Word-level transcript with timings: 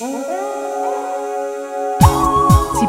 Si 0.00 0.06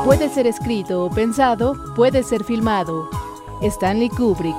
puede 0.04 0.27
ser 0.29 0.48
escrito 0.48 1.05
o 1.05 1.12
pensado, 1.12 1.75
puede 1.96 2.24
ser 2.24 2.43
filmado. 2.43 3.08
Stanley 3.62 4.09
Kubrick. 4.09 4.55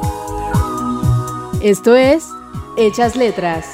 Esto 1.61 1.97
es 1.97 2.29
Hechas 2.77 3.17
Letras. 3.17 3.67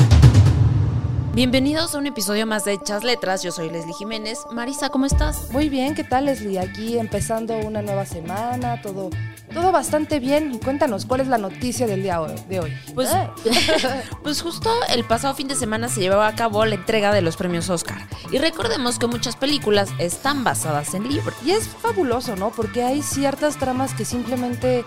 Bienvenidos 1.34 1.94
a 1.94 1.98
un 1.98 2.06
episodio 2.06 2.46
más 2.46 2.66
de 2.66 2.74
Hechas 2.74 3.04
Letras. 3.04 3.42
Yo 3.42 3.52
soy 3.52 3.70
Leslie 3.70 3.94
Jiménez. 3.94 4.40
Marisa, 4.50 4.90
¿cómo 4.90 5.06
estás? 5.06 5.50
Muy 5.50 5.70
bien, 5.70 5.94
¿qué 5.94 6.04
tal 6.04 6.26
Leslie? 6.26 6.58
Aquí 6.58 6.98
empezando 6.98 7.56
una 7.56 7.80
nueva 7.80 8.04
semana, 8.04 8.82
todo, 8.82 9.08
todo 9.54 9.72
bastante 9.72 10.20
bien. 10.20 10.52
Y 10.52 10.58
cuéntanos, 10.58 11.06
¿cuál 11.06 11.22
es 11.22 11.28
la 11.28 11.38
noticia 11.38 11.86
del 11.86 12.02
día 12.02 12.20
de 12.50 12.60
hoy? 12.60 12.72
Pues, 12.94 13.08
Ah. 13.10 13.30
pues 14.22 14.42
justo 14.42 14.70
el 14.90 15.04
pasado 15.04 15.34
fin 15.34 15.48
de 15.48 15.54
semana 15.54 15.88
se 15.88 16.00
llevaba 16.02 16.28
a 16.28 16.34
cabo 16.34 16.66
la 16.66 16.74
entrega 16.74 17.14
de 17.14 17.22
los 17.22 17.38
premios 17.38 17.70
Oscar. 17.70 18.06
Y 18.30 18.36
recordemos 18.36 18.98
que 18.98 19.06
muchas 19.06 19.34
películas 19.36 19.88
están 19.98 20.44
basadas 20.44 20.92
en 20.92 21.08
libros. 21.08 21.34
Y 21.46 21.52
es 21.52 21.66
fabuloso, 21.66 22.36
¿no? 22.36 22.50
Porque 22.50 22.82
hay 22.82 23.00
ciertas 23.00 23.56
tramas 23.56 23.94
que 23.94 24.04
simplemente 24.04 24.84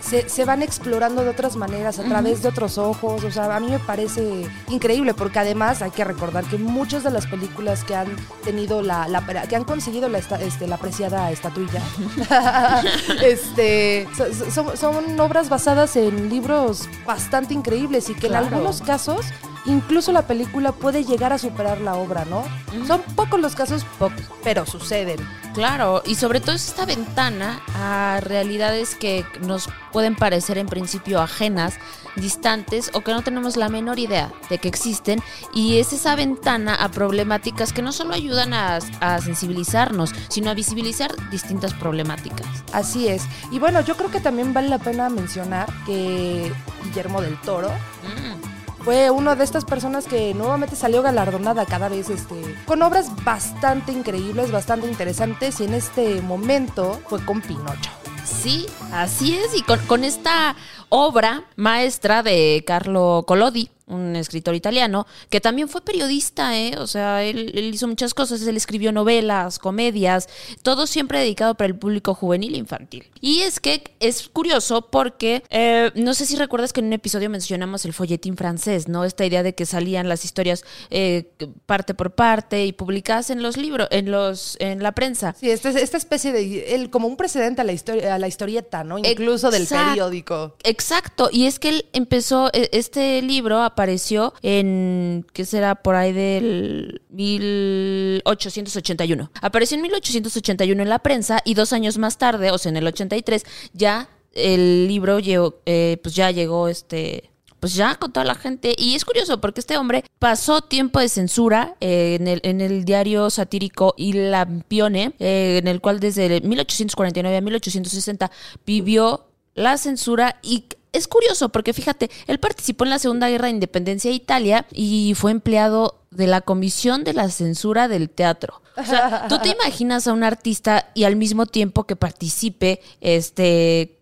se, 0.00 0.28
se 0.28 0.44
van 0.44 0.62
explorando 0.62 1.22
de 1.22 1.28
otras 1.30 1.56
maneras, 1.56 1.98
a 1.98 2.04
través 2.04 2.42
de 2.42 2.48
otros 2.48 2.78
ojos. 2.78 3.24
O 3.24 3.30
sea, 3.30 3.54
a 3.54 3.60
mí 3.60 3.68
me 3.70 3.78
parece 3.78 4.46
increíble 4.68 5.14
porque 5.14 5.38
además 5.38 5.82
hay 5.82 5.90
que 5.90 6.04
recordar 6.04 6.44
que 6.44 6.56
muchas 6.58 7.02
de 7.04 7.10
las 7.10 7.26
películas 7.26 7.84
que 7.84 7.94
han 7.96 8.08
tenido 8.44 8.80
la, 8.82 9.06
la- 9.08 9.24
que 9.48 9.56
han 9.56 9.64
conseguido 9.64 10.08
la, 10.08 10.18
esta- 10.18 10.40
este, 10.40 10.66
la 10.66 10.76
apreciada 10.76 11.30
estatuilla, 11.30 11.82
este, 13.22 14.06
so- 14.16 14.50
son, 14.50 14.76
son 14.76 15.20
obras 15.20 15.48
basadas 15.48 15.96
en 15.96 16.28
libros 16.28 16.88
bastante 17.06 17.54
increíbles 17.54 18.08
y 18.08 18.14
que 18.14 18.28
Claro. 18.28 18.46
en 18.46 18.52
algunos 18.54 18.82
casos 18.82 19.24
incluso 19.68 20.12
la 20.12 20.26
película 20.26 20.72
puede 20.72 21.04
llegar 21.04 21.32
a 21.32 21.38
superar 21.38 21.80
la 21.80 21.94
obra, 21.94 22.24
¿no? 22.24 22.44
Son 22.86 23.02
pocos 23.14 23.40
los 23.40 23.54
casos, 23.54 23.84
pocos, 23.98 24.22
pero 24.42 24.66
suceden. 24.66 25.18
Claro, 25.54 26.02
y 26.04 26.14
sobre 26.14 26.40
todo 26.40 26.54
es 26.54 26.68
esta 26.68 26.84
ventana 26.84 27.60
a 27.74 28.20
realidades 28.22 28.94
que 28.94 29.24
nos 29.42 29.68
pueden 29.92 30.16
parecer 30.16 30.58
en 30.58 30.66
principio 30.66 31.20
ajenas, 31.20 31.74
distantes 32.16 32.90
o 32.94 33.02
que 33.02 33.12
no 33.12 33.22
tenemos 33.22 33.56
la 33.56 33.68
menor 33.68 33.98
idea 33.98 34.32
de 34.50 34.58
que 34.58 34.68
existen. 34.68 35.22
Y 35.52 35.78
es 35.78 35.92
esa 35.92 36.14
ventana 36.16 36.74
a 36.74 36.90
problemáticas 36.90 37.72
que 37.72 37.82
no 37.82 37.92
solo 37.92 38.14
ayudan 38.14 38.54
a, 38.54 38.78
a 39.00 39.20
sensibilizarnos, 39.20 40.12
sino 40.28 40.50
a 40.50 40.54
visibilizar 40.54 41.14
distintas 41.30 41.74
problemáticas. 41.74 42.46
Así 42.72 43.08
es. 43.08 43.22
Y 43.50 43.58
bueno, 43.58 43.80
yo 43.82 43.96
creo 43.96 44.10
que 44.10 44.20
también 44.20 44.52
vale 44.52 44.68
la 44.68 44.78
pena 44.78 45.08
mencionar 45.08 45.68
que 45.86 46.52
Guillermo 46.84 47.20
del 47.20 47.40
Toro 47.40 47.70
Mm, 48.08 48.47
fue 48.84 49.10
una 49.10 49.34
de 49.34 49.44
estas 49.44 49.64
personas 49.64 50.06
que 50.06 50.34
nuevamente 50.34 50.76
salió 50.76 51.02
galardonada 51.02 51.66
cada 51.66 51.88
vez 51.88 52.10
este, 52.10 52.34
con 52.66 52.82
obras 52.82 53.10
bastante 53.24 53.92
increíbles, 53.92 54.50
bastante 54.50 54.86
interesantes 54.88 55.60
y 55.60 55.64
en 55.64 55.74
este 55.74 56.22
momento 56.22 57.00
fue 57.06 57.24
con 57.24 57.40
Pinocho. 57.40 57.90
Sí, 58.24 58.66
así 58.92 59.34
es. 59.34 59.54
Y 59.56 59.62
con, 59.62 59.78
con 59.86 60.04
esta 60.04 60.54
obra 60.88 61.44
maestra 61.56 62.22
de 62.22 62.62
Carlo 62.66 63.24
Collodi, 63.26 63.70
un 63.88 64.16
escritor 64.16 64.54
italiano, 64.54 65.06
que 65.30 65.40
también 65.40 65.68
fue 65.68 65.80
periodista, 65.80 66.56
¿eh? 66.58 66.76
O 66.78 66.86
sea, 66.86 67.24
él, 67.24 67.52
él 67.54 67.74
hizo 67.74 67.88
muchas 67.88 68.14
cosas. 68.14 68.42
Él 68.42 68.56
escribió 68.56 68.92
novelas, 68.92 69.58
comedias, 69.58 70.28
todo 70.62 70.86
siempre 70.86 71.18
dedicado 71.18 71.54
para 71.54 71.66
el 71.66 71.76
público 71.76 72.14
juvenil 72.14 72.54
e 72.54 72.58
infantil. 72.58 73.10
Y 73.20 73.40
es 73.40 73.60
que 73.60 73.84
es 74.00 74.28
curioso 74.28 74.82
porque, 74.90 75.42
eh, 75.50 75.90
no 75.94 76.14
sé 76.14 76.26
si 76.26 76.36
recuerdas 76.36 76.72
que 76.72 76.80
en 76.80 76.86
un 76.86 76.92
episodio 76.92 77.30
mencionamos 77.30 77.84
el 77.84 77.92
folletín 77.92 78.36
francés, 78.36 78.88
¿no? 78.88 79.04
Esta 79.04 79.24
idea 79.24 79.42
de 79.42 79.54
que 79.54 79.66
salían 79.66 80.08
las 80.08 80.24
historias 80.24 80.64
eh, 80.90 81.30
parte 81.66 81.94
por 81.94 82.12
parte 82.12 82.64
y 82.64 82.72
publicadas 82.72 83.30
en 83.30 83.42
los 83.42 83.56
libros, 83.56 83.88
en 83.90 84.10
los, 84.10 84.56
en 84.60 84.82
la 84.82 84.92
prensa. 84.92 85.34
Sí, 85.38 85.50
este, 85.50 85.68
esta 85.82 85.96
especie 85.96 86.32
de, 86.32 86.74
él 86.74 86.90
como 86.90 87.08
un 87.08 87.16
precedente 87.16 87.62
a 87.62 87.64
la, 87.64 87.72
historia, 87.72 88.14
a 88.14 88.18
la 88.18 88.28
historieta, 88.28 88.84
¿no? 88.84 88.98
Incluso 88.98 89.50
del 89.50 89.66
periódico. 89.66 90.56
Exacto, 90.64 91.28
y 91.32 91.46
es 91.46 91.58
que 91.58 91.70
él 91.70 91.86
empezó, 91.92 92.50
e- 92.52 92.70
este 92.72 93.22
libro 93.22 93.62
apareció 93.78 94.34
en, 94.42 95.24
¿qué 95.32 95.44
será? 95.44 95.76
Por 95.76 95.94
ahí 95.94 96.12
del 96.12 97.00
1881. 97.10 99.30
Apareció 99.40 99.76
en 99.76 99.82
1881 99.82 100.82
en 100.82 100.88
la 100.88 100.98
prensa 100.98 101.40
y 101.44 101.54
dos 101.54 101.72
años 101.72 101.96
más 101.96 102.18
tarde, 102.18 102.50
o 102.50 102.58
sea, 102.58 102.70
en 102.70 102.76
el 102.76 102.88
83, 102.88 103.44
ya 103.72 104.08
el 104.32 104.88
libro 104.88 105.20
llegó, 105.20 105.60
eh, 105.64 105.98
pues 106.02 106.16
ya 106.16 106.32
llegó 106.32 106.66
este... 106.66 107.30
Pues 107.60 107.74
ya 107.74 107.96
con 107.96 108.12
toda 108.12 108.24
la 108.24 108.36
gente. 108.36 108.72
Y 108.78 108.94
es 108.94 109.04
curioso 109.04 109.40
porque 109.40 109.58
este 109.58 109.76
hombre 109.78 110.04
pasó 110.20 110.60
tiempo 110.60 111.00
de 111.00 111.08
censura 111.08 111.74
eh, 111.80 112.16
en, 112.20 112.60
el, 112.60 112.84
diario 112.84 113.30
satírico 113.30 113.94
Il 113.96 114.30
Lampione, 114.30 115.12
eh, 115.18 115.58
en 115.60 115.66
el 115.66 115.80
cual 115.80 115.98
desde 115.98 116.40
1849 116.40 117.36
a 117.36 117.40
1860 117.40 118.30
vivió 118.64 119.26
la 119.56 119.76
censura 119.76 120.38
y 120.40 120.66
es 120.92 121.08
curioso 121.08 121.48
porque 121.48 121.72
fíjate, 121.72 122.10
él 122.26 122.38
participó 122.38 122.84
en 122.84 122.90
la 122.90 122.98
Segunda 122.98 123.28
Guerra 123.28 123.46
de 123.46 123.52
Independencia 123.52 124.10
de 124.10 124.16
Italia 124.16 124.66
y 124.72 125.14
fue 125.16 125.30
empleado 125.30 126.02
de 126.10 126.26
la 126.26 126.40
Comisión 126.40 127.04
de 127.04 127.14
la 127.14 127.28
Censura 127.30 127.88
del 127.88 128.10
Teatro. 128.10 128.62
O 128.76 128.84
sea, 128.84 129.26
tú 129.28 129.38
te 129.38 129.48
imaginas 129.60 130.06
a 130.06 130.12
un 130.12 130.24
artista 130.24 130.90
y 130.94 131.04
al 131.04 131.16
mismo 131.16 131.46
tiempo 131.46 131.84
que 131.84 131.96
participe 131.96 132.80
este 133.00 133.98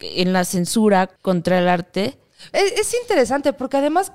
en 0.00 0.32
la 0.32 0.44
censura 0.44 1.08
contra 1.22 1.58
el 1.58 1.68
arte. 1.68 2.18
Es, 2.52 2.72
es 2.72 2.94
interesante 3.02 3.52
porque 3.52 3.78
además 3.78 4.12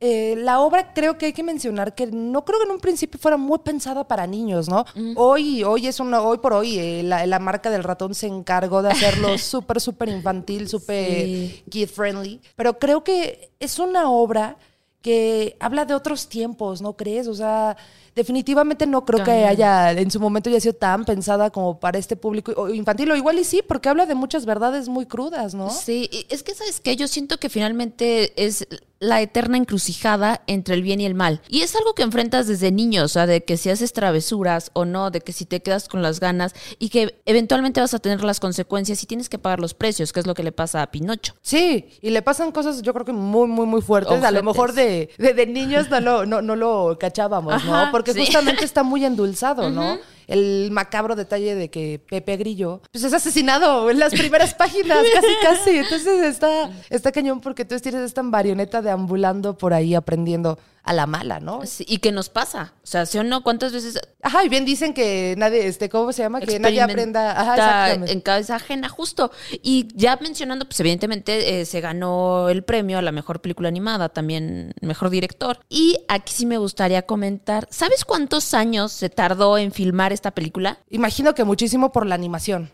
eh, 0.00 0.34
la 0.36 0.60
obra 0.60 0.92
creo 0.92 1.16
que 1.16 1.26
hay 1.26 1.32
que 1.32 1.42
mencionar 1.42 1.94
que 1.94 2.06
no 2.06 2.44
creo 2.44 2.58
que 2.60 2.66
en 2.66 2.72
un 2.72 2.80
principio 2.80 3.18
fuera 3.18 3.36
muy 3.38 3.58
pensada 3.60 4.06
para 4.06 4.26
niños, 4.26 4.68
¿no? 4.68 4.84
Hoy, 5.16 5.64
hoy 5.64 5.86
es 5.86 6.00
una, 6.00 6.20
hoy 6.20 6.38
por 6.38 6.52
hoy 6.52 6.78
eh, 6.78 7.02
la, 7.02 7.24
la 7.26 7.38
marca 7.38 7.70
del 7.70 7.82
ratón 7.82 8.14
se 8.14 8.26
encargó 8.26 8.82
de 8.82 8.90
hacerlo 8.90 9.38
súper, 9.38 9.80
súper 9.80 10.08
infantil, 10.10 10.68
súper 10.68 11.26
Sí. 11.26 11.62
kid 11.70 11.88
friendly. 11.88 12.40
Pero 12.56 12.78
creo 12.78 13.02
que 13.04 13.52
es 13.58 13.78
una 13.78 14.10
obra 14.10 14.58
que 15.00 15.56
habla 15.60 15.84
de 15.84 15.94
otros 15.94 16.28
tiempos, 16.28 16.82
¿no 16.82 16.94
crees? 16.96 17.26
O 17.28 17.34
sea, 17.34 17.76
definitivamente 18.16 18.86
no 18.86 19.04
creo 19.04 19.22
que 19.22 19.44
haya 19.44 19.92
en 19.92 20.10
su 20.10 20.18
momento 20.18 20.48
ya 20.48 20.58
sido 20.58 20.72
tan 20.72 21.04
pensada 21.04 21.50
como 21.50 21.78
para 21.78 21.98
este 21.98 22.16
público 22.16 22.68
infantil, 22.70 23.10
o 23.12 23.16
igual 23.16 23.38
y 23.38 23.44
sí, 23.44 23.62
porque 23.66 23.90
habla 23.90 24.06
de 24.06 24.14
muchas 24.14 24.46
verdades 24.46 24.88
muy 24.88 25.04
crudas, 25.04 25.54
¿no? 25.54 25.70
Sí, 25.70 26.08
y 26.10 26.26
es 26.30 26.42
que 26.42 26.54
sabes 26.54 26.80
que 26.80 26.96
yo 26.96 27.06
siento 27.06 27.38
que 27.38 27.50
finalmente 27.50 28.32
es 28.42 28.66
la 28.98 29.20
eterna 29.20 29.58
encrucijada 29.58 30.42
entre 30.46 30.74
el 30.74 30.82
bien 30.82 31.00
y 31.00 31.06
el 31.06 31.14
mal. 31.14 31.42
Y 31.48 31.60
es 31.60 31.76
algo 31.76 31.94
que 31.94 32.02
enfrentas 32.02 32.46
desde 32.46 32.72
niño, 32.72 33.04
o 33.04 33.08
sea, 33.08 33.26
de 33.26 33.44
que 33.44 33.56
si 33.56 33.68
haces 33.68 33.92
travesuras 33.92 34.70
o 34.72 34.84
no, 34.84 35.10
de 35.10 35.20
que 35.20 35.32
si 35.32 35.44
te 35.44 35.60
quedas 35.60 35.88
con 35.88 36.02
las 36.02 36.18
ganas 36.18 36.54
y 36.78 36.88
que 36.88 37.20
eventualmente 37.26 37.80
vas 37.80 37.92
a 37.92 37.98
tener 37.98 38.24
las 38.24 38.40
consecuencias 38.40 39.02
y 39.02 39.06
tienes 39.06 39.28
que 39.28 39.38
pagar 39.38 39.60
los 39.60 39.74
precios, 39.74 40.12
que 40.14 40.20
es 40.20 40.26
lo 40.26 40.34
que 40.34 40.42
le 40.42 40.52
pasa 40.52 40.80
a 40.82 40.90
Pinocho. 40.90 41.34
Sí, 41.42 41.90
y 42.00 42.10
le 42.10 42.22
pasan 42.22 42.52
cosas 42.52 42.80
yo 42.80 42.94
creo 42.94 43.04
que 43.04 43.12
muy, 43.12 43.48
muy, 43.48 43.66
muy 43.66 43.82
fuertes. 43.82 44.24
A 44.24 44.30
lo 44.30 44.42
mejor 44.42 44.72
de, 44.72 45.10
de, 45.18 45.34
de 45.34 45.46
niños 45.46 45.90
no 45.90 46.00
lo, 46.00 46.24
no, 46.24 46.40
no 46.40 46.56
lo 46.56 46.96
cachábamos, 46.98 47.52
Ajá, 47.52 47.86
¿no? 47.86 47.92
Porque 47.92 48.05
sí. 48.12 48.20
justamente 48.20 48.64
está 48.64 48.82
muy 48.82 49.04
endulzado, 49.04 49.70
¿no? 49.70 49.98
El 50.26 50.70
macabro 50.72 51.14
detalle 51.14 51.54
de 51.54 51.70
que 51.70 52.00
Pepe 52.08 52.36
Grillo 52.36 52.80
pues 52.90 53.04
es 53.04 53.12
asesinado 53.12 53.88
en 53.90 54.00
las 54.00 54.12
primeras 54.12 54.54
páginas, 54.54 54.98
casi, 55.14 55.32
casi. 55.40 55.78
Entonces 55.78 56.24
está, 56.24 56.70
está 56.90 57.12
cañón 57.12 57.40
porque 57.40 57.64
tú 57.64 57.78
tienes 57.78 58.02
esta 58.02 58.22
marioneta 58.22 58.82
deambulando 58.82 59.56
por 59.56 59.72
ahí 59.72 59.94
aprendiendo 59.94 60.58
a 60.86 60.92
la 60.92 61.06
mala, 61.06 61.40
¿no? 61.40 61.66
Sí, 61.66 61.84
¿Y 61.86 61.98
qué 61.98 62.12
nos 62.12 62.28
pasa? 62.28 62.72
O 62.82 62.86
sea, 62.86 63.04
¿sí 63.06 63.18
o 63.18 63.24
no? 63.24 63.42
¿Cuántas 63.42 63.72
veces 63.72 64.00
Ajá, 64.22 64.44
y 64.44 64.48
bien 64.48 64.64
dicen 64.64 64.94
que 64.94 65.34
nadie, 65.36 65.66
este, 65.66 65.88
¿cómo 65.88 66.12
se 66.12 66.22
llama? 66.22 66.40
Que 66.40 66.58
nadie 66.58 66.80
aprenda. 66.80 67.32
Ajá, 67.32 67.54
exactamente. 67.54 68.12
en 68.12 68.20
cabeza 68.20 68.56
ajena, 68.56 68.88
justo. 68.88 69.30
Y 69.62 69.88
ya 69.94 70.16
mencionando, 70.20 70.64
pues 70.64 70.78
evidentemente 70.80 71.60
eh, 71.60 71.64
se 71.64 71.80
ganó 71.80 72.48
el 72.48 72.64
premio 72.64 72.98
a 72.98 73.02
la 73.02 73.12
mejor 73.12 73.40
película 73.40 73.68
animada, 73.68 74.08
también 74.08 74.74
mejor 74.80 75.10
director. 75.10 75.58
Y 75.68 75.98
aquí 76.08 76.32
sí 76.32 76.46
me 76.46 76.58
gustaría 76.58 77.02
comentar, 77.02 77.66
¿sabes 77.70 78.04
cuántos 78.04 78.54
años 78.54 78.92
se 78.92 79.10
tardó 79.10 79.58
en 79.58 79.72
filmar 79.72 80.12
esta 80.12 80.30
película? 80.30 80.78
Imagino 80.88 81.34
que 81.34 81.44
muchísimo 81.44 81.92
por 81.92 82.06
la 82.06 82.14
animación. 82.14 82.70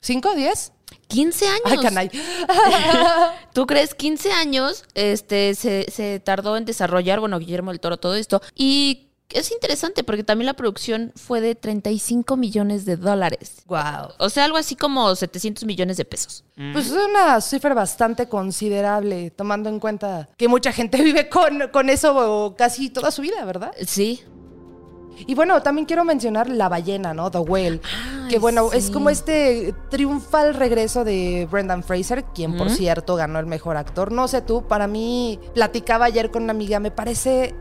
¿Cinco, 0.00 0.34
diez? 0.34 0.72
15 1.08 1.46
años. 1.48 1.62
Ay, 1.64 1.78
canay. 1.78 2.10
¿Tú 3.52 3.66
crees? 3.66 3.94
15 3.94 4.32
años 4.32 4.84
este, 4.94 5.54
se, 5.54 5.90
se 5.90 6.20
tardó 6.20 6.56
en 6.56 6.64
desarrollar, 6.64 7.20
bueno, 7.20 7.38
Guillermo 7.38 7.70
del 7.70 7.80
Toro, 7.80 7.98
todo 7.98 8.14
esto. 8.14 8.40
Y 8.54 9.08
es 9.34 9.50
interesante 9.50 10.04
porque 10.04 10.24
también 10.24 10.46
la 10.46 10.54
producción 10.54 11.12
fue 11.16 11.40
de 11.40 11.54
35 11.54 12.36
millones 12.36 12.84
de 12.84 12.96
dólares. 12.96 13.62
Wow. 13.66 14.14
O 14.18 14.28
sea, 14.28 14.44
algo 14.44 14.56
así 14.56 14.76
como 14.76 15.14
700 15.14 15.64
millones 15.64 15.96
de 15.96 16.04
pesos. 16.04 16.44
Pues 16.72 16.86
es 16.86 16.92
una 16.92 17.40
cifra 17.40 17.74
bastante 17.74 18.28
considerable, 18.28 19.30
tomando 19.30 19.68
en 19.68 19.80
cuenta 19.80 20.28
que 20.36 20.48
mucha 20.48 20.72
gente 20.72 21.02
vive 21.02 21.28
con, 21.28 21.68
con 21.72 21.90
eso 21.90 22.54
casi 22.56 22.90
toda 22.90 23.10
su 23.10 23.22
vida, 23.22 23.44
¿verdad? 23.44 23.72
Sí. 23.86 24.22
Y 25.26 25.34
bueno, 25.34 25.62
también 25.62 25.86
quiero 25.86 26.04
mencionar 26.04 26.48
La 26.48 26.68
ballena, 26.68 27.14
¿no? 27.14 27.30
The 27.30 27.38
Whale. 27.38 27.80
Ay, 27.84 28.28
que 28.28 28.38
bueno, 28.38 28.70
sí. 28.70 28.78
es 28.78 28.90
como 28.90 29.10
este 29.10 29.74
triunfal 29.90 30.54
regreso 30.54 31.04
de 31.04 31.48
Brendan 31.50 31.82
Fraser, 31.82 32.24
quien 32.24 32.56
por 32.56 32.70
cierto 32.70 33.16
ganó 33.16 33.38
el 33.38 33.46
mejor 33.46 33.76
actor. 33.76 34.12
No 34.12 34.28
sé 34.28 34.42
tú, 34.42 34.66
para 34.66 34.86
mí, 34.86 35.38
platicaba 35.54 36.06
ayer 36.06 36.30
con 36.30 36.44
una 36.44 36.52
amiga, 36.52 36.80
me 36.80 36.90
parece 36.90 37.54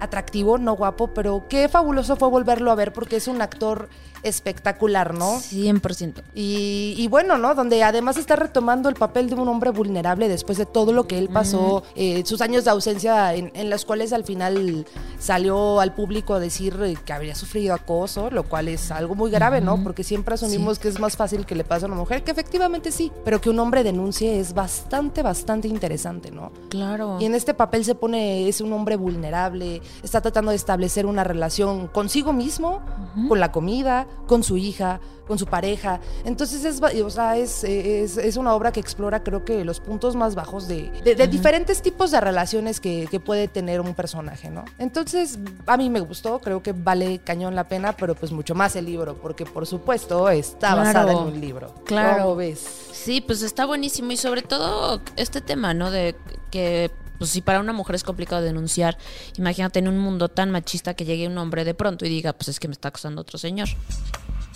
atractivo, 0.00 0.58
no 0.58 0.74
guapo, 0.74 1.08
pero 1.08 1.44
qué 1.48 1.68
fabuloso 1.68 2.16
fue 2.16 2.28
volverlo 2.28 2.72
a 2.72 2.74
ver 2.74 2.92
porque 2.92 3.16
es 3.16 3.28
un 3.28 3.40
actor 3.40 3.88
espectacular, 4.22 5.14
¿no? 5.14 5.38
100%. 5.38 6.22
Y, 6.34 6.94
y 6.96 7.08
bueno, 7.08 7.38
¿no? 7.38 7.54
Donde 7.54 7.82
además 7.82 8.16
está 8.16 8.36
retomando 8.36 8.88
el 8.88 8.94
papel 8.94 9.28
de 9.28 9.34
un 9.34 9.48
hombre 9.48 9.70
vulnerable 9.70 10.28
después 10.28 10.58
de 10.58 10.66
todo 10.66 10.92
lo 10.92 11.06
que 11.06 11.18
él 11.18 11.28
pasó, 11.28 11.82
eh, 11.94 12.22
sus 12.24 12.40
años 12.40 12.64
de 12.64 12.70
ausencia 12.70 13.34
en, 13.34 13.50
en 13.54 13.70
los 13.70 13.84
cuales 13.84 14.12
al 14.12 14.24
final 14.24 14.86
salió 15.18 15.80
al 15.80 15.94
público 15.94 16.34
a 16.34 16.40
decir 16.40 16.78
eh, 16.82 16.96
que 17.04 17.12
habría 17.12 17.34
sufrido 17.34 17.74
acoso, 17.74 18.30
lo 18.30 18.44
cual 18.44 18.68
es 18.68 18.90
algo 18.90 19.14
muy 19.14 19.30
grave, 19.30 19.60
¿no? 19.60 19.82
Porque 19.82 20.04
siempre 20.04 20.34
asumimos 20.34 20.78
que 20.78 20.88
es 20.88 21.00
más 21.00 21.16
fácil 21.16 21.46
que 21.46 21.54
le 21.54 21.64
pase 21.64 21.84
a 21.84 21.88
una 21.88 21.96
mujer, 21.96 22.22
que 22.24 22.30
efectivamente 22.30 22.92
sí, 22.92 23.10
pero 23.24 23.40
que 23.40 23.50
un 23.50 23.58
hombre 23.58 23.82
denuncie 23.82 24.38
es 24.38 24.54
bastante, 24.54 25.22
bastante 25.22 25.68
interesante, 25.68 26.30
¿no? 26.30 26.52
Claro. 26.68 27.18
Y 27.20 27.24
en 27.24 27.34
este 27.34 27.54
papel 27.54 27.84
se 27.84 27.94
pone, 27.94 28.48
es 28.48 28.60
un 28.60 28.72
hombre 28.72 28.96
vulnerable, 28.96 29.82
está 30.02 30.20
tratando 30.20 30.50
de 30.50 30.56
establecer 30.56 31.06
una 31.06 31.24
relación 31.24 31.88
consigo 31.88 32.32
mismo, 32.32 32.80
con 33.28 33.40
la 33.40 33.52
comida, 33.52 34.06
con 34.26 34.42
su 34.42 34.56
hija, 34.56 35.00
con 35.26 35.38
su 35.38 35.46
pareja. 35.46 36.00
Entonces 36.24 36.64
es, 36.64 36.80
o 36.82 37.10
sea, 37.10 37.36
es, 37.36 37.64
es, 37.64 38.16
es 38.16 38.36
una 38.36 38.54
obra 38.54 38.72
que 38.72 38.80
explora 38.80 39.22
creo 39.22 39.44
que 39.44 39.64
los 39.64 39.80
puntos 39.80 40.16
más 40.16 40.34
bajos 40.34 40.68
de, 40.68 40.90
de- 41.04 41.14
de 41.14 41.26
diferentes 41.28 41.82
tipos 41.82 42.10
de 42.10 42.20
relaciones 42.20 42.80
que, 42.80 43.06
que 43.10 43.20
puede 43.20 43.48
tener 43.48 43.80
un 43.80 43.94
personaje, 43.94 44.50
¿no? 44.50 44.64
Entonces 44.78 45.38
a 45.66 45.76
mí 45.76 45.90
me 45.90 46.00
gustó, 46.00 46.40
creo 46.40 46.62
que 46.62 46.72
vale 46.72 47.18
cañón 47.20 47.54
la 47.54 47.64
pena, 47.68 47.92
pero 47.94 48.14
pues 48.14 48.32
mucho 48.32 48.54
más 48.54 48.74
el 48.76 48.86
libro, 48.86 49.16
porque 49.16 49.44
por 49.44 49.66
supuesto 49.66 50.28
está 50.28 50.72
Claro. 50.72 50.80
basada 50.82 51.12
en 51.12 51.18
un 51.18 51.40
libro. 51.40 51.74
Claro. 51.84 52.22
¿Cómo 52.24 52.36
ves? 52.36 52.60
Sí, 52.92 53.20
pues 53.20 53.42
está 53.42 53.66
buenísimo 53.66 54.12
y 54.12 54.16
sobre 54.16 54.42
todo 54.42 55.00
este 55.16 55.40
tema, 55.40 55.74
¿no? 55.74 55.90
De 55.90 56.14
que, 56.50 56.90
pues 57.22 57.30
si 57.30 57.40
para 57.40 57.60
una 57.60 57.72
mujer 57.72 57.94
es 57.94 58.02
complicado 58.02 58.42
denunciar, 58.42 58.98
imagínate 59.38 59.78
en 59.78 59.86
un 59.86 59.96
mundo 59.96 60.28
tan 60.28 60.50
machista 60.50 60.94
que 60.94 61.04
llegue 61.04 61.28
un 61.28 61.38
hombre 61.38 61.64
de 61.64 61.72
pronto 61.72 62.04
y 62.04 62.08
diga, 62.08 62.32
pues 62.32 62.48
es 62.48 62.58
que 62.58 62.66
me 62.66 62.72
está 62.72 62.88
acosando 62.88 63.20
otro 63.20 63.38
señor. 63.38 63.68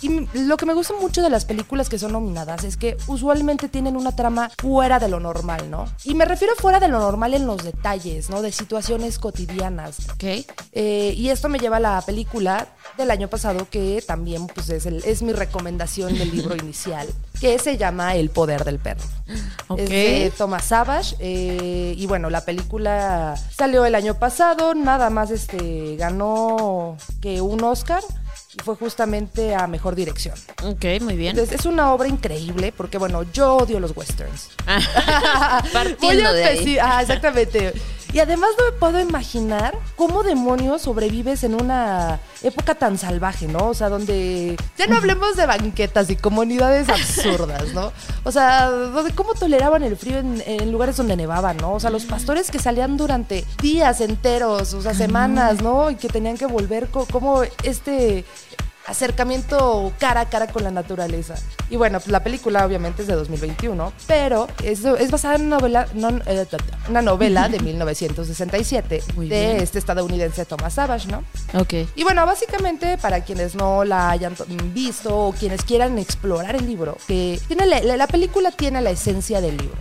Y 0.01 0.27
lo 0.45 0.57
que 0.57 0.65
me 0.65 0.73
gusta 0.73 0.93
mucho 0.99 1.21
de 1.21 1.29
las 1.29 1.45
películas 1.45 1.89
que 1.89 1.97
son 1.97 2.11
nominadas 2.11 2.63
es 2.63 2.77
que 2.77 2.97
usualmente 3.07 3.67
tienen 3.69 3.95
una 3.97 4.15
trama 4.15 4.51
fuera 4.59 4.99
de 4.99 5.07
lo 5.09 5.19
normal, 5.19 5.69
¿no? 5.71 5.85
Y 6.03 6.13
me 6.13 6.25
refiero 6.25 6.53
fuera 6.55 6.79
de 6.79 6.87
lo 6.87 6.99
normal 6.99 7.33
en 7.33 7.47
los 7.47 7.63
detalles, 7.63 8.29
¿no? 8.29 8.41
De 8.41 8.51
situaciones 8.51 9.17
cotidianas. 9.19 9.97
¿Ok? 10.13 10.45
Eh, 10.73 11.13
y 11.15 11.29
esto 11.29 11.49
me 11.49 11.59
lleva 11.59 11.77
a 11.77 11.79
la 11.79 12.01
película 12.01 12.67
del 12.97 13.09
año 13.11 13.27
pasado 13.27 13.67
que 13.69 14.03
también 14.05 14.47
pues, 14.47 14.69
es, 14.69 14.85
el- 14.85 15.03
es 15.05 15.21
mi 15.21 15.33
recomendación 15.33 16.17
del 16.17 16.31
libro 16.31 16.55
inicial, 16.61 17.07
que 17.39 17.57
se 17.59 17.77
llama 17.77 18.15
El 18.15 18.29
poder 18.29 18.63
del 18.65 18.79
perro. 18.79 19.03
Ok. 19.67 19.79
Es 19.79 19.89
de 19.89 20.33
Thomas 20.37 20.65
Savage. 20.65 21.15
eh, 21.19 21.93
y 21.97 22.05
bueno, 22.07 22.29
la 22.29 22.45
película 22.45 23.35
salió 23.55 23.85
el 23.85 23.95
año 23.95 24.13
pasado, 24.15 24.75
nada 24.75 25.09
más 25.09 25.31
este, 25.31 25.95
ganó 25.97 26.97
que 27.21 27.41
un 27.41 27.63
Oscar 27.63 28.03
fue 28.63 28.75
justamente 28.75 29.55
a 29.55 29.67
mejor 29.67 29.95
dirección. 29.95 30.35
Ok, 30.63 30.85
muy 31.01 31.15
bien. 31.15 31.31
Entonces, 31.31 31.59
es 31.59 31.65
una 31.65 31.93
obra 31.93 32.07
increíble 32.07 32.73
porque, 32.75 32.97
bueno, 32.97 33.23
yo 33.31 33.57
odio 33.57 33.79
los 33.79 33.95
westerns. 33.95 34.49
Voy 34.65 35.71
Partiendo 35.71 36.29
a 36.29 36.33
de 36.33 36.43
ahí. 36.43 36.77
ah, 36.81 37.01
exactamente. 37.01 37.73
Y 38.17 38.19
además 38.19 38.49
no 38.57 38.65
me 38.65 38.71
puedo 38.71 38.99
imaginar 38.99 39.77
cómo 39.95 40.23
demonios 40.23 40.81
sobrevives 40.81 41.43
en 41.43 41.53
una 41.53 42.19
época 42.41 42.73
tan 42.73 42.97
salvaje, 42.97 43.47
¿no? 43.47 43.67
O 43.67 43.75
sea, 43.75 43.89
donde 43.89 44.57
ya 44.75 44.87
no 44.87 44.97
hablemos 44.97 45.35
de 45.35 45.45
banquetas 45.45 46.09
y 46.09 46.15
comunidades 46.15 46.89
absurdas, 46.89 47.75
¿no? 47.75 47.91
O 48.23 48.31
sea, 48.31 48.71
donde 48.71 49.13
cómo 49.13 49.35
toleraban 49.35 49.83
el 49.83 49.95
frío 49.95 50.17
en, 50.17 50.41
en 50.47 50.71
lugares 50.71 50.97
donde 50.97 51.15
nevaba, 51.15 51.53
¿no? 51.53 51.73
O 51.73 51.79
sea, 51.79 51.91
los 51.91 52.05
pastores 52.05 52.49
que 52.49 52.57
salían 52.57 52.97
durante 52.97 53.45
días 53.61 54.01
enteros, 54.01 54.73
o 54.73 54.81
sea, 54.81 54.95
semanas, 54.95 55.61
¿no? 55.61 55.91
Y 55.91 55.95
que 55.95 56.07
tenían 56.07 56.39
que 56.39 56.47
volver, 56.47 56.87
como 56.89 57.43
este 57.61 58.25
acercamiento 58.87 59.91
cara 59.99 60.21
a 60.21 60.29
cara 60.29 60.47
con 60.47 60.63
la 60.63 60.71
naturaleza. 60.71 61.35
Y 61.69 61.75
bueno, 61.75 61.99
pues 61.99 62.11
la 62.11 62.23
película 62.23 62.65
obviamente 62.65 63.01
es 63.01 63.07
de 63.07 63.15
2021, 63.15 63.93
pero 64.07 64.47
es, 64.63 64.83
es 64.85 65.11
basada 65.11 65.35
en 65.35 65.47
una 65.47 65.57
novela, 65.57 65.87
no, 65.93 66.09
eh, 66.25 66.45
una 66.89 67.01
novela 67.01 67.49
de 67.49 67.59
1967 68.27 69.03
Muy 69.15 69.27
de 69.29 69.39
bien. 69.53 69.57
este 69.61 69.79
estadounidense 69.79 70.45
Thomas 70.45 70.73
Savage, 70.73 71.07
¿no? 71.07 71.23
Ok. 71.53 71.73
Y 71.95 72.03
bueno, 72.03 72.25
básicamente 72.25 72.97
para 72.97 73.21
quienes 73.21 73.55
no 73.55 73.83
la 73.83 74.09
hayan 74.09 74.35
to- 74.35 74.45
visto 74.73 75.15
o 75.27 75.31
quienes 75.33 75.63
quieran 75.63 75.97
explorar 75.99 76.55
el 76.55 76.65
libro, 76.65 76.97
que 77.07 77.39
tiene 77.47 77.65
la- 77.65 77.81
la 77.97 78.07
película 78.07 78.51
tiene 78.51 78.81
la 78.81 78.89
esencia 78.91 79.41
del 79.41 79.57
libro. 79.57 79.75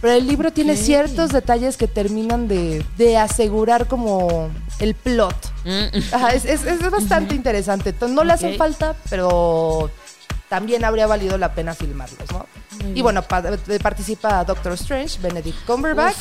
Pero 0.00 0.14
el 0.14 0.26
libro 0.28 0.52
tiene 0.52 0.76
ciertos 0.76 1.30
detalles 1.30 1.76
que 1.76 1.88
terminan 1.88 2.46
de, 2.46 2.84
de 2.96 3.16
asegurar 3.18 3.86
como 3.88 4.48
el 4.78 4.94
plot. 4.94 5.34
Mm, 5.64 6.14
Ajá, 6.14 6.28
es, 6.30 6.44
es- 6.44 6.64
es 6.64 6.90
bastante 6.90 7.34
interesante. 7.34 7.90
Entonces, 7.90 8.14
No 8.14 8.22
le 8.24 8.32
hacen 8.32 8.56
falta, 8.58 8.94
pero 9.10 9.90
también 10.48 10.84
habría 10.84 11.06
valido 11.08 11.36
la 11.36 11.52
pena 11.52 11.74
filmarlos, 11.74 12.30
¿no? 12.32 12.46
Muy 12.84 12.98
Y 12.98 13.02
bueno, 13.02 13.22
pa- 13.22 13.42
eh, 13.68 13.78
participa 13.82 14.44
Doctor 14.44 14.72
Strange, 14.74 15.18
Benedict 15.20 15.64
Cumberbatch, 15.66 16.16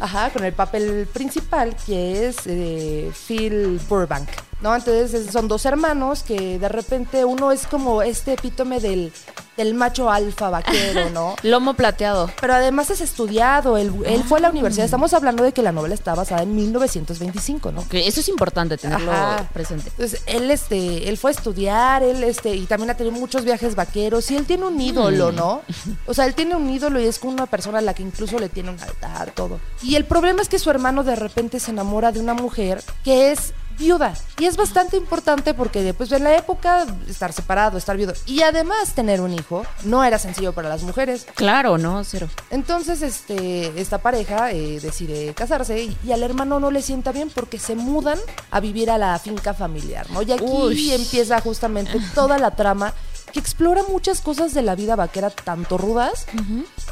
ajá, 0.00 0.30
con 0.30 0.44
el 0.44 0.52
papel 0.52 1.08
principal 1.12 1.74
que 1.86 2.26
es 2.28 2.36
eh, 2.46 3.10
Phil 3.26 3.80
Burbank, 3.88 4.28
¿no? 4.60 4.74
Entonces 4.74 5.12
es- 5.14 5.32
son 5.32 5.48
dos 5.48 5.64
hermanos 5.66 6.22
que 6.22 6.58
de 6.58 6.68
repente 6.68 7.24
uno 7.24 7.52
es 7.52 7.66
como 7.66 8.02
este 8.02 8.32
epítome 8.34 8.80
del, 8.80 9.12
del 9.56 9.74
macho 9.74 10.10
alfa 10.10 10.50
vaquero, 10.50 11.10
¿no? 11.10 11.36
Lomo 11.42 11.74
plateado. 11.74 12.30
Pero 12.40 12.54
además 12.54 12.90
es 12.90 13.00
estudiado, 13.00 13.76
él, 13.78 13.92
él 14.06 14.22
fue 14.24 14.38
a 14.38 14.40
Ah. 14.40 14.42
la 14.42 14.50
universidad, 14.50 14.84
estamos 14.84 15.12
hablando 15.14 15.44
de 15.44 15.52
que 15.52 15.62
la 15.62 15.72
novela 15.72 15.94
está 15.94 16.14
basada 16.14 16.42
en 16.42 16.54
1925, 16.56 17.72
¿no? 17.72 17.80
Ok, 17.82 17.94
eso 17.94 18.20
es 18.20 18.28
importante 18.28 18.76
tenerlo 18.76 19.12
Ajá. 19.12 19.48
presente. 19.52 19.88
Entonces, 19.90 20.22
él, 20.26 20.50
este, 20.50 21.08
él 21.08 21.16
fue 21.18 21.30
a 21.30 21.34
estudiar, 21.34 22.02
él, 22.02 22.22
este, 22.24 22.54
y 22.54 22.66
también 22.66 22.90
ha 22.90 22.94
tenido 22.94 23.16
muchos 23.16 23.44
viajes 23.44 23.74
vaqueros, 23.74 24.30
y 24.30 24.36
él 24.36 24.46
tiene 24.46 24.66
un 24.66 24.80
ídolo, 24.80 25.32
Mm. 25.32 25.36
¿no? 25.36 25.62
O 26.06 26.14
sea, 26.14 26.26
él 26.26 26.34
tiene 26.34 26.54
un 26.56 26.68
ídolo 26.70 27.00
y 27.00 27.06
es 27.06 27.18
con 27.18 27.30
una 27.32 27.46
persona 27.46 27.78
a 27.78 27.82
la 27.82 27.94
que 27.94 28.02
incluso 28.02 28.38
le 28.38 28.48
tiene 28.48 28.70
un 28.70 28.80
altar, 28.80 29.32
todo. 29.32 29.58
Y 29.82 29.96
el 29.96 30.04
problema 30.04 30.42
es 30.42 30.48
que 30.48 30.58
su 30.58 30.70
hermano 30.70 31.02
de 31.04 31.16
repente 31.16 31.60
se 31.60 31.70
enamora 31.70 32.12
de 32.12 32.20
una 32.20 32.34
mujer 32.34 32.82
que 33.04 33.32
es 33.32 33.52
viuda. 33.78 34.14
Y 34.38 34.46
es 34.46 34.56
bastante 34.56 34.96
importante 34.96 35.54
porque, 35.54 35.94
pues, 35.94 36.12
en 36.12 36.24
la 36.24 36.36
época, 36.36 36.86
estar 37.08 37.32
separado, 37.32 37.78
estar 37.78 37.96
viudo, 37.96 38.12
y 38.26 38.42
además 38.42 38.94
tener 38.94 39.20
un 39.20 39.32
hijo, 39.32 39.64
no 39.84 40.04
era 40.04 40.18
sencillo 40.18 40.52
para 40.52 40.68
las 40.68 40.82
mujeres. 40.82 41.26
Claro, 41.34 41.78
¿no? 41.78 42.04
Cero. 42.04 42.28
Entonces, 42.50 43.02
este, 43.02 43.80
esta 43.80 43.98
pareja 43.98 44.52
eh, 44.52 44.80
decide 44.80 45.34
casarse 45.34 45.82
y, 45.82 45.96
y 46.04 46.12
al 46.12 46.22
hermano 46.22 46.60
no 46.60 46.70
le 46.70 46.82
sienta 46.82 47.12
bien 47.12 47.30
porque 47.34 47.58
se 47.58 47.74
mudan 47.74 48.18
a 48.50 48.60
vivir 48.60 48.90
a 48.90 48.98
la 48.98 49.18
finca 49.18 49.54
familiar, 49.54 50.08
¿no? 50.10 50.22
Y 50.22 50.32
aquí 50.32 50.44
Uy. 50.46 50.92
empieza 50.92 51.40
justamente 51.40 51.98
toda 52.14 52.38
la 52.38 52.52
trama 52.52 52.92
que 53.32 53.40
explora 53.40 53.82
muchas 53.88 54.20
cosas 54.20 54.54
de 54.54 54.62
la 54.62 54.74
vida 54.74 54.96
vaquera, 54.96 55.30
tanto 55.30 55.76
rudas 55.78 56.26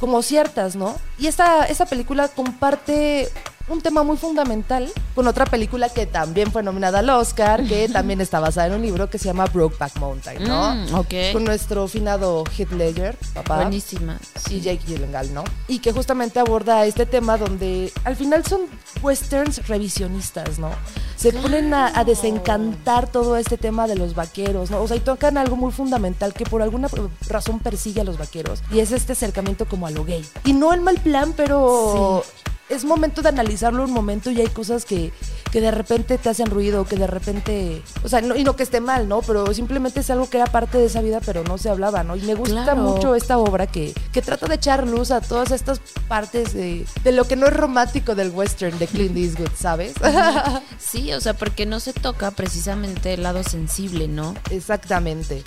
como 0.00 0.23
ciertas, 0.23 0.76
¿no? 0.76 0.97
Y 1.19 1.26
esta, 1.29 1.64
esta 1.64 1.87
película 1.87 2.29
comparte 2.29 3.31
un 3.68 3.80
tema 3.80 4.02
muy 4.02 4.16
fundamental 4.16 4.92
con 5.14 5.26
otra 5.26 5.47
película 5.47 5.88
que 5.88 6.06
también 6.06 6.52
fue 6.52 6.62
nominada 6.62 6.99
al 6.99 7.11
Oscar, 7.11 7.64
que 7.64 7.88
también 7.92 8.21
está 8.21 8.40
basada 8.40 8.66
en 8.66 8.75
un 8.75 8.83
libro 8.83 9.09
que 9.09 9.18
se 9.18 9.26
llama 9.26 9.47
Brokeback 9.47 9.97
Mountain, 9.99 10.44
¿no? 10.44 10.75
Mm, 10.75 10.94
ok. 10.94 11.14
Con 11.33 11.44
nuestro 11.44 11.88
finado 11.88 12.44
Heath 12.56 12.73
Ledger, 12.73 13.16
papá 13.33 13.56
Buenísima. 13.56 14.18
y 14.50 14.61
Jake 14.61 14.83
Gyllenhaal, 14.87 15.33
¿no? 15.33 15.44
Y 15.68 15.78
que 15.78 15.92
justamente 15.92 16.40
aborda 16.40 16.85
este 16.85 17.06
tema 17.06 17.38
donde 17.38 17.92
al 18.04 18.16
final 18.16 18.44
son 18.44 18.62
westerns 19.02 19.66
revisionistas, 19.66 20.59
¿no? 20.59 20.71
Se 21.16 21.33
ponen 21.33 21.73
a, 21.73 21.99
a 21.99 22.04
desencantar 22.04 23.09
todo 23.09 23.37
este 23.37 23.56
tema 23.56 23.87
de 23.87 23.97
los 23.97 24.14
vaqueros, 24.14 24.71
¿no? 24.71 24.83
O 24.83 24.88
sea, 24.88 24.97
y 24.97 25.00
tocan 25.00 25.38
algo 25.38 25.56
muy 25.56 25.73
fundamental 25.73 26.35
que 26.35 26.44
por 26.44 26.61
alguna 26.61 26.88
razón 27.28 27.61
persigue 27.61 28.02
a 28.02 28.04
los 28.04 28.18
vaqueros 28.18 28.62
y 28.71 28.80
es 28.80 28.92
este 28.92 29.12
acercamiento 29.12 29.66
como 29.66 29.87
a 29.87 29.90
lo 29.90 30.04
gay. 30.04 30.25
Y 30.44 30.52
no 30.52 30.75
en 30.75 30.83
mal 30.83 30.97
plan, 30.97 31.33
pero 31.37 32.25
es 32.68 32.85
momento 32.85 33.21
de 33.23 33.28
analizarlo 33.28 33.85
un 33.85 33.92
momento 33.92 34.30
y 34.30 34.40
hay 34.40 34.47
cosas 34.49 34.85
que, 34.85 35.12
que 35.52 35.61
de 35.61 35.71
repente 35.71 36.16
te 36.18 36.28
hacen 36.30 36.47
ruido, 36.50 36.85
que 36.87 36.97
de 36.97 37.06
repente, 37.06 37.83
o 38.02 38.09
sea, 38.09 38.21
no- 38.21 38.37
y 38.37 38.44
no 38.44 38.56
que 38.56 38.62
esté 38.62 38.80
mal, 38.80 39.06
¿no? 39.09 39.21
Pero 39.23 39.52
simplemente 39.52 40.00
es 40.00 40.11
algo 40.11 40.28
que 40.30 40.38
era 40.38 40.47
parte 40.47 40.78
de 40.78 40.87
esa 40.87 41.00
vida, 41.02 41.21
pero 41.25 41.44
no 41.44 41.59
se 41.59 41.68
hablaba, 41.68 42.02
¿no? 42.04 42.16
Y 42.16 42.23
me 42.23 42.35
gusta 42.35 42.62
Claro. 42.64 42.83
mucho 42.83 43.14
esta 43.14 43.38
obra 43.38 43.66
que, 43.66 43.92
que 44.12 44.23
trata 44.23 44.47
de 44.47 44.54
echar 44.54 44.87
luz 44.87 45.11
a 45.11 45.21
todas 45.21 45.50
estas 45.50 45.80
partes 46.09 46.54
de, 46.54 46.87
de 47.04 47.12
lo 47.12 47.25
que 47.26 47.37
no 47.37 47.47
es 47.47 47.52
romántico 47.54 48.14
del 48.14 48.30
western 48.30 48.78
de 48.78 48.87
Clint 48.87 49.16
Eastwood, 49.16 49.50
¿sabes? 49.56 49.92
Sí, 50.78 51.12
o 51.12 51.21
sea, 51.21 51.35
porque 51.35 51.66
no 51.66 51.80
se 51.80 51.92
toca 51.92 52.30
precisamente 52.30 53.14
el 53.14 53.23
lado 53.25 53.42
sensible, 53.42 54.06
¿no? 54.09 54.35
Exactamente. 54.50 55.42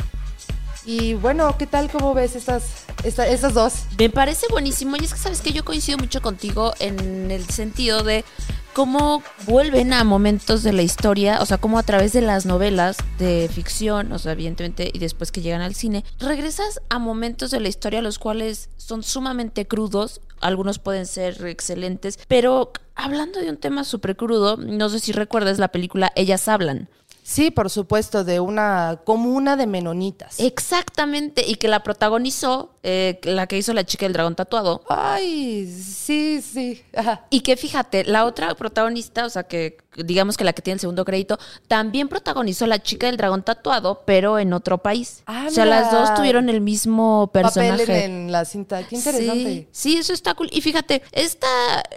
Y 0.87 1.15
bueno, 1.15 1.53
¿qué 1.59 1.67
tal? 1.67 1.91
¿Cómo 1.91 2.13
ves 2.13 2.37
estas, 2.37 2.85
esta- 3.03 3.27
estas 3.27 3.53
dos? 3.53 3.73
Me 3.99 4.09
parece 4.09 4.45
buenísimo 4.49 4.95
y 4.95 5.03
es 5.03 5.13
que 5.13 5.19
sabes 5.19 5.41
que 5.41 5.51
yo 5.51 5.65
coincido 5.65 5.97
mucho 5.97 6.21
contigo 6.21 6.73
en 6.79 7.29
el 7.29 7.43
sentido 7.49 8.03
de 8.03 8.23
cómo 8.71 9.21
vuelven 9.45 9.91
a 9.91 10.05
momentos 10.05 10.63
de 10.63 10.71
la 10.71 10.83
historia, 10.83 11.41
o 11.41 11.45
sea, 11.45 11.57
cómo 11.57 11.77
a 11.77 11.83
través 11.83 12.13
de 12.13 12.21
las 12.21 12.45
novelas 12.45 12.95
de 13.19 13.49
ficción, 13.53 14.13
o 14.13 14.19
sea, 14.19 14.31
evidentemente, 14.31 14.89
y 14.93 14.99
después 14.99 15.33
que 15.33 15.41
llegan 15.41 15.59
al 15.59 15.75
cine, 15.75 16.05
regresas 16.19 16.79
a 16.87 16.99
momentos 16.99 17.51
de 17.51 17.59
la 17.59 17.67
historia 17.67 18.01
los 18.01 18.17
cuales 18.17 18.69
son 18.77 19.03
sumamente 19.03 19.67
crudos 19.67 20.21
algunos 20.39 20.79
pueden 20.79 21.05
ser 21.07 21.43
excelentes, 21.47 22.17
pero 22.29 22.71
hablando 22.95 23.39
de 23.41 23.49
un 23.49 23.57
tema 23.57 23.83
súper 23.83 24.15
crudo, 24.15 24.55
no 24.55 24.87
sé 24.87 24.99
si 24.99 25.11
recuerdas 25.11 25.57
la 25.59 25.67
película 25.69 26.13
Ellas 26.15 26.47
Hablan. 26.47 26.87
Sí, 27.27 27.51
por 27.51 27.69
supuesto, 27.69 28.23
de 28.23 28.39
una 28.39 29.01
comuna 29.03 29.57
de 29.57 29.67
menonitas. 29.67 30.39
Exactamente, 30.39 31.43
y 31.45 31.55
que 31.55 31.67
la 31.67 31.83
protagonizó 31.83 32.71
eh, 32.83 33.19
la 33.23 33.47
que 33.47 33.57
hizo 33.57 33.73
la 33.73 33.85
chica 33.85 34.05
del 34.05 34.13
dragón 34.13 34.35
tatuado. 34.35 34.81
Ay, 34.87 35.67
sí, 35.67 36.41
sí. 36.41 36.81
Ajá. 36.95 37.25
Y 37.29 37.41
que 37.41 37.57
fíjate, 37.57 38.05
la 38.05 38.23
otra 38.23 38.55
protagonista, 38.55 39.25
o 39.25 39.29
sea, 39.29 39.43
que 39.43 39.75
digamos 39.97 40.37
que 40.37 40.45
la 40.45 40.53
que 40.53 40.61
tiene 40.61 40.75
el 40.75 40.79
segundo 40.79 41.03
crédito, 41.03 41.37
también 41.67 42.07
protagonizó 42.07 42.65
la 42.65 42.81
chica 42.81 43.07
del 43.07 43.17
dragón 43.17 43.43
tatuado, 43.43 44.03
pero 44.05 44.39
en 44.39 44.53
otro 44.53 44.77
país. 44.77 45.23
Ah, 45.25 45.47
o 45.49 45.51
sea, 45.51 45.65
mira. 45.65 45.81
las 45.81 45.91
dos 45.91 46.13
tuvieron 46.15 46.47
el 46.47 46.61
mismo 46.61 47.29
personaje. 47.33 47.79
Papel 47.79 47.89
en, 47.89 48.11
en 48.11 48.31
la 48.31 48.45
cinta. 48.45 48.87
Qué 48.87 48.95
interesante. 48.95 49.67
Sí, 49.73 49.91
sí, 49.91 49.97
eso 49.97 50.13
está 50.13 50.33
cool. 50.33 50.47
Y 50.53 50.61
fíjate, 50.61 51.03
esta, 51.11 51.47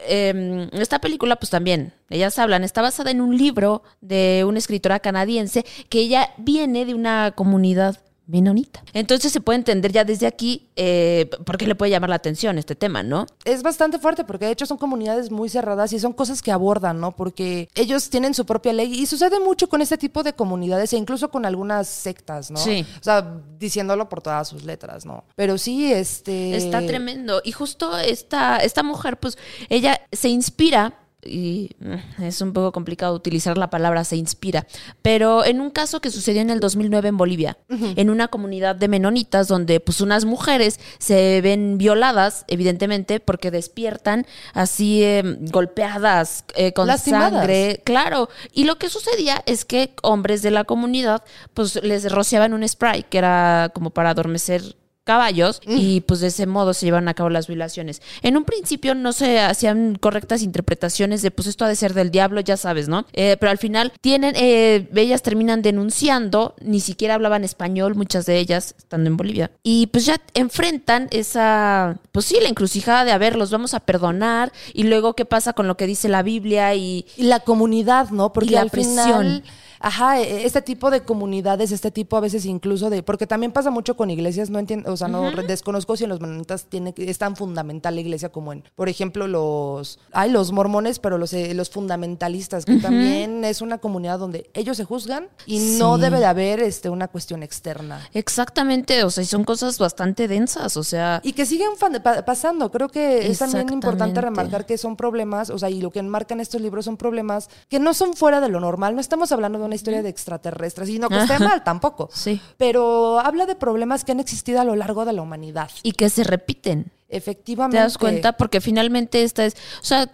eh, 0.09 0.69
esta 0.73 0.99
película, 0.99 1.37
pues 1.37 1.51
también, 1.51 1.95
ellas 2.11 2.39
hablan, 2.39 2.65
está 2.65 2.83
basada 2.83 3.11
en 3.11 3.21
un 3.21 3.37
libro 3.37 3.83
de 4.01 4.45
una 4.47 4.59
escritora 4.59 5.01
canadiense 5.01 5.65
que 5.89 6.01
ella 6.01 6.31
viene 6.37 6.85
de 6.85 6.95
una 6.95 7.33
comunidad 7.33 8.01
menonita. 8.31 8.83
Entonces 8.93 9.33
se 9.33 9.41
puede 9.41 9.59
entender 9.59 9.93
ya 9.93 10.05
desde 10.05 10.27
aquí 10.27 10.69
eh, 10.77 11.29
por 11.45 11.59
qué 11.59 11.67
le 11.67 11.75
puede 11.75 11.91
llamar 11.91 12.11
la 12.11 12.17
atención 12.17 12.59
este 12.59 12.77
tema, 12.77 13.03
¿no? 13.03 13.27
Es 13.45 13.63
bastante 13.63 13.99
fuerte 13.99 14.25
porque 14.25 14.47
de 14.47 14.53
hecho 14.53 14.67
son 14.67 14.79
comunidades 14.79 15.31
muy 15.31 15.49
cerradas 15.49 15.93
y 15.93 15.99
son 15.99 16.13
cosas 16.13 16.41
que 16.41 16.53
abordan, 16.53 17.01
¿no? 17.01 17.13
Porque 17.13 17.69
ellos 17.75 18.09
tienen 18.09 18.35
su 18.35 18.47
propia 18.47 18.73
ley 18.73 18.95
y 18.95 19.07
sucede 19.07 19.41
mucho 19.41 19.69
con 19.69 19.83
este 19.83 19.99
tipo 19.99 20.23
de 20.23 20.33
comunidades 20.33 20.93
e 20.93 20.97
incluso 20.97 21.31
con 21.31 21.45
algunas 21.45 21.89
sectas, 21.89 22.51
¿no? 22.51 22.59
Sí. 22.59 22.87
O 23.01 23.03
sea, 23.03 23.41
diciéndolo 23.59 24.09
por 24.09 24.23
todas 24.23 24.49
sus 24.49 24.63
letras, 24.63 25.05
¿no? 25.05 25.25
Pero 25.35 25.59
sí, 25.59 25.93
este... 25.93 26.57
Está 26.57 26.87
tremendo. 26.87 27.43
Y 27.45 27.53
justo 27.53 27.99
esta, 27.99 28.59
esta 28.59 28.83
mujer, 28.83 29.19
pues, 29.19 29.39
ella 29.69 30.01
se 30.13 30.29
inspira. 30.29 30.95
Y 31.25 31.71
mm, 31.81 32.23
es 32.23 32.41
un 32.41 32.53
poco 32.53 32.73
complicado 32.73 33.15
utilizar 33.15 33.59
la 33.59 33.71
palabra 33.71 34.05
se 34.05 34.17
inspira, 34.17 34.67
pero 35.03 35.45
en 35.45 35.61
un 35.61 35.71
caso 35.71 36.01
que 36.01 36.11
sucedió 36.11 36.41
en 36.41 36.51
el 36.51 36.61
2009 36.61 37.09
en 37.09 37.17
Bolivia, 37.17 37.59
en 37.69 38.11
una 38.11 38.29
comunidad 38.29 38.77
de 38.77 38.89
menonitas 38.89 39.49
donde 39.49 39.81
pues 39.81 40.01
unas 40.01 40.25
mujeres 40.25 40.81
se 40.99 41.41
ven 41.43 41.79
violadas, 41.79 42.45
evidentemente, 42.49 43.21
porque 43.21 43.51
despiertan 43.51 44.27
así 44.55 45.03
eh, 45.03 45.23
golpeadas, 45.51 46.45
eh, 46.55 46.73
con 46.73 46.87
Lastimadas. 46.87 47.33
sangre, 47.33 47.83
claro. 47.85 48.29
Y 48.53 48.65
lo 48.65 48.79
que 48.79 48.89
sucedía 48.89 49.43
es 49.47 49.65
que 49.65 49.95
hombres 50.03 50.43
de 50.43 50.51
la 50.51 50.65
comunidad 50.65 51.23
pues 51.55 51.83
les 51.83 52.11
rociaban 52.11 52.55
un 52.55 52.67
spray 52.67 53.05
que 53.05 53.19
era 53.19 53.71
como 53.75 53.91
para 53.91 54.11
adormecer 54.11 54.77
caballos 55.11 55.61
y 55.67 56.03
pues 56.03 56.21
de 56.21 56.29
ese 56.29 56.47
modo 56.47 56.73
se 56.73 56.87
llevan 56.87 57.09
a 57.09 57.15
cabo 57.15 57.31
las 57.31 57.49
violaciones. 57.49 58.01
En 58.23 58.37
un 58.37 58.45
principio 58.45 58.95
no 58.95 59.13
se 59.13 59.41
hacían 59.41 59.97
correctas 59.97 60.41
interpretaciones 60.43 61.21
de 61.23 61.33
pues 61.33 61.49
esto 61.49 61.65
ha 61.65 61.69
de 61.69 61.75
ser 61.75 61.95
del 61.95 62.13
diablo, 62.13 62.41
ya 62.41 62.57
sabes, 62.57 62.87
¿no? 62.89 63.07
Eh, 63.13 63.37
pero 63.41 63.51
al 63.51 63.59
final 63.59 63.93
tienen, 64.01 64.35
eh, 64.37 64.89
ellas 64.95 65.23
terminan 65.23 65.63
denunciando, 65.63 66.55
ni 66.61 66.79
siquiera 66.79 67.15
hablaban 67.15 67.43
español, 67.43 67.97
muchas 67.97 68.25
de 68.27 68.39
ellas 68.39 68.77
estando 68.79 69.09
en 69.11 69.17
Bolivia. 69.17 69.51
Y 69.65 69.89
pues 69.89 70.07
ya 70.07 70.17
enfrentan 70.35 71.09
esa, 71.11 71.99
pues 72.13 72.27
sí, 72.27 72.37
la 72.41 72.49
encrucijada 72.49 73.05
de 73.05 73.11
a 73.11 73.19
ver, 73.19 73.35
los 73.35 73.51
vamos 73.51 73.75
a 73.75 73.81
perdonar 73.81 74.53
y 74.73 74.85
luego 74.85 75.15
qué 75.15 75.25
pasa 75.25 75.55
con 75.55 75.67
lo 75.67 75.77
que 75.77 75.89
dice 75.89 76.09
la 76.09 76.23
Biblia 76.23 76.73
y... 76.77 77.05
Y 77.17 77.25
la 77.25 77.41
comunidad, 77.41 78.11
¿no? 78.11 78.33
Porque 78.33 78.51
Y 78.51 78.55
la 78.55 78.61
al 78.61 78.71
presión. 78.71 78.97
final, 78.97 79.45
ajá, 79.81 80.21
e- 80.21 80.45
este 80.47 80.63
tipo 80.63 80.91
de 80.91 81.03
comunidades, 81.03 81.73
este 81.73 81.91
tipo 81.91 82.17
a 82.17 82.21
veces 82.21 82.45
incluso 82.47 82.91
de, 82.91 83.03
porque 83.03 83.27
también 83.27 83.51
pasa 83.53 83.71
mucho 83.71 83.97
con 83.97 84.11
iglesias, 84.11 84.51
no 84.51 84.59
entiendo, 84.59 84.93
o 84.93 84.97
sea, 84.97 85.09
no 85.09 85.31
desconozco 85.33 85.97
si 85.97 86.05
en 86.05 86.11
los 86.11 86.21
menonitas 86.21 86.67
tiene 86.67 86.95
es 86.97 87.19
tan 87.19 87.35
fundamental 87.37 87.95
la 87.95 88.01
iglesia 88.03 88.29
como 88.31 88.53
en, 88.53 88.63
por 88.77 88.89
ejemplo, 88.89 89.27
los, 89.27 89.99
hay 90.13 90.31
los 90.31 90.53
mormones, 90.53 90.99
pero 90.99 91.19
los, 91.19 91.33
eh, 91.33 91.55
los 91.55 91.71
fundamentalistas, 91.71 92.65
que 92.65 92.77
también 92.77 93.45
es 93.45 93.61
una 93.63 93.79
comunidad 93.79 94.19
donde 94.19 94.51
ellos 94.55 94.77
se 94.77 94.85
juzgan 94.85 95.29
y 95.47 95.59
no 95.79 95.99
debe 95.99 96.19
de 96.19 96.27
haber 96.27 96.61
este 96.61 96.89
una 96.91 97.09
cuestión 97.09 97.43
externa. 97.43 98.07
Exactamente, 98.13 99.03
o 99.05 99.11
sea, 99.11 99.23
y 99.23 99.27
son 99.27 99.45
cosas 99.45 99.79
bastante 99.79 100.29
densas, 100.29 100.77
o 100.77 100.85
sea... 100.85 101.21
Y 101.25 101.33
que 101.33 101.47
siguen 101.47 101.71
pa- 102.03 102.25
pasando. 102.25 102.71
Creo 102.71 102.89
que 102.89 103.31
es 103.31 103.39
también 103.39 103.73
importante 103.73 104.21
remarcar 104.21 104.67
que 104.67 104.79
son 104.79 104.97
problemas, 104.97 105.51
o 105.51 105.59
sea, 105.59 105.71
y 105.71 105.81
lo 105.81 105.91
que 105.91 105.99
enmarcan 105.99 106.41
estos 106.41 106.61
libros 106.61 106.85
son 106.85 106.97
problemas 106.97 107.49
que 107.69 107.79
no 107.79 107.95
son 107.95 108.15
fuera 108.15 108.41
de 108.41 108.49
lo 108.49 108.61
normal. 108.61 108.95
No 108.95 109.01
estamos 109.01 109.33
hablando 109.33 109.59
de 109.59 109.65
una 109.71 109.77
historia 109.77 110.03
de 110.03 110.09
extraterrestres, 110.09 110.89
y 110.89 110.99
no 110.99 111.09
que 111.09 111.19
esté 111.19 111.39
mal 111.39 111.63
tampoco. 111.65 112.11
Sí. 112.13 112.41
Pero 112.59 113.21
habla 113.21 113.47
de 113.47 113.55
problemas 113.55 114.05
que 114.05 114.13
han 114.13 114.21
existido 114.21 114.61
a 114.61 114.65
lo 114.65 114.75
largo 114.75 115.05
de 115.05 115.13
la 115.13 115.23
humanidad. 115.23 115.71
Y 115.83 115.93
que 115.93 116.11
se 116.11 116.25
repiten. 116.25 116.91
Efectivamente. 117.09 117.77
¿Te 117.77 117.83
das 117.83 117.99
cuenta? 117.99 118.33
Porque 118.37 118.61
finalmente 118.61 119.23
esta 119.23 119.45
es, 119.45 119.55
o 119.55 119.85
sea, 119.85 120.11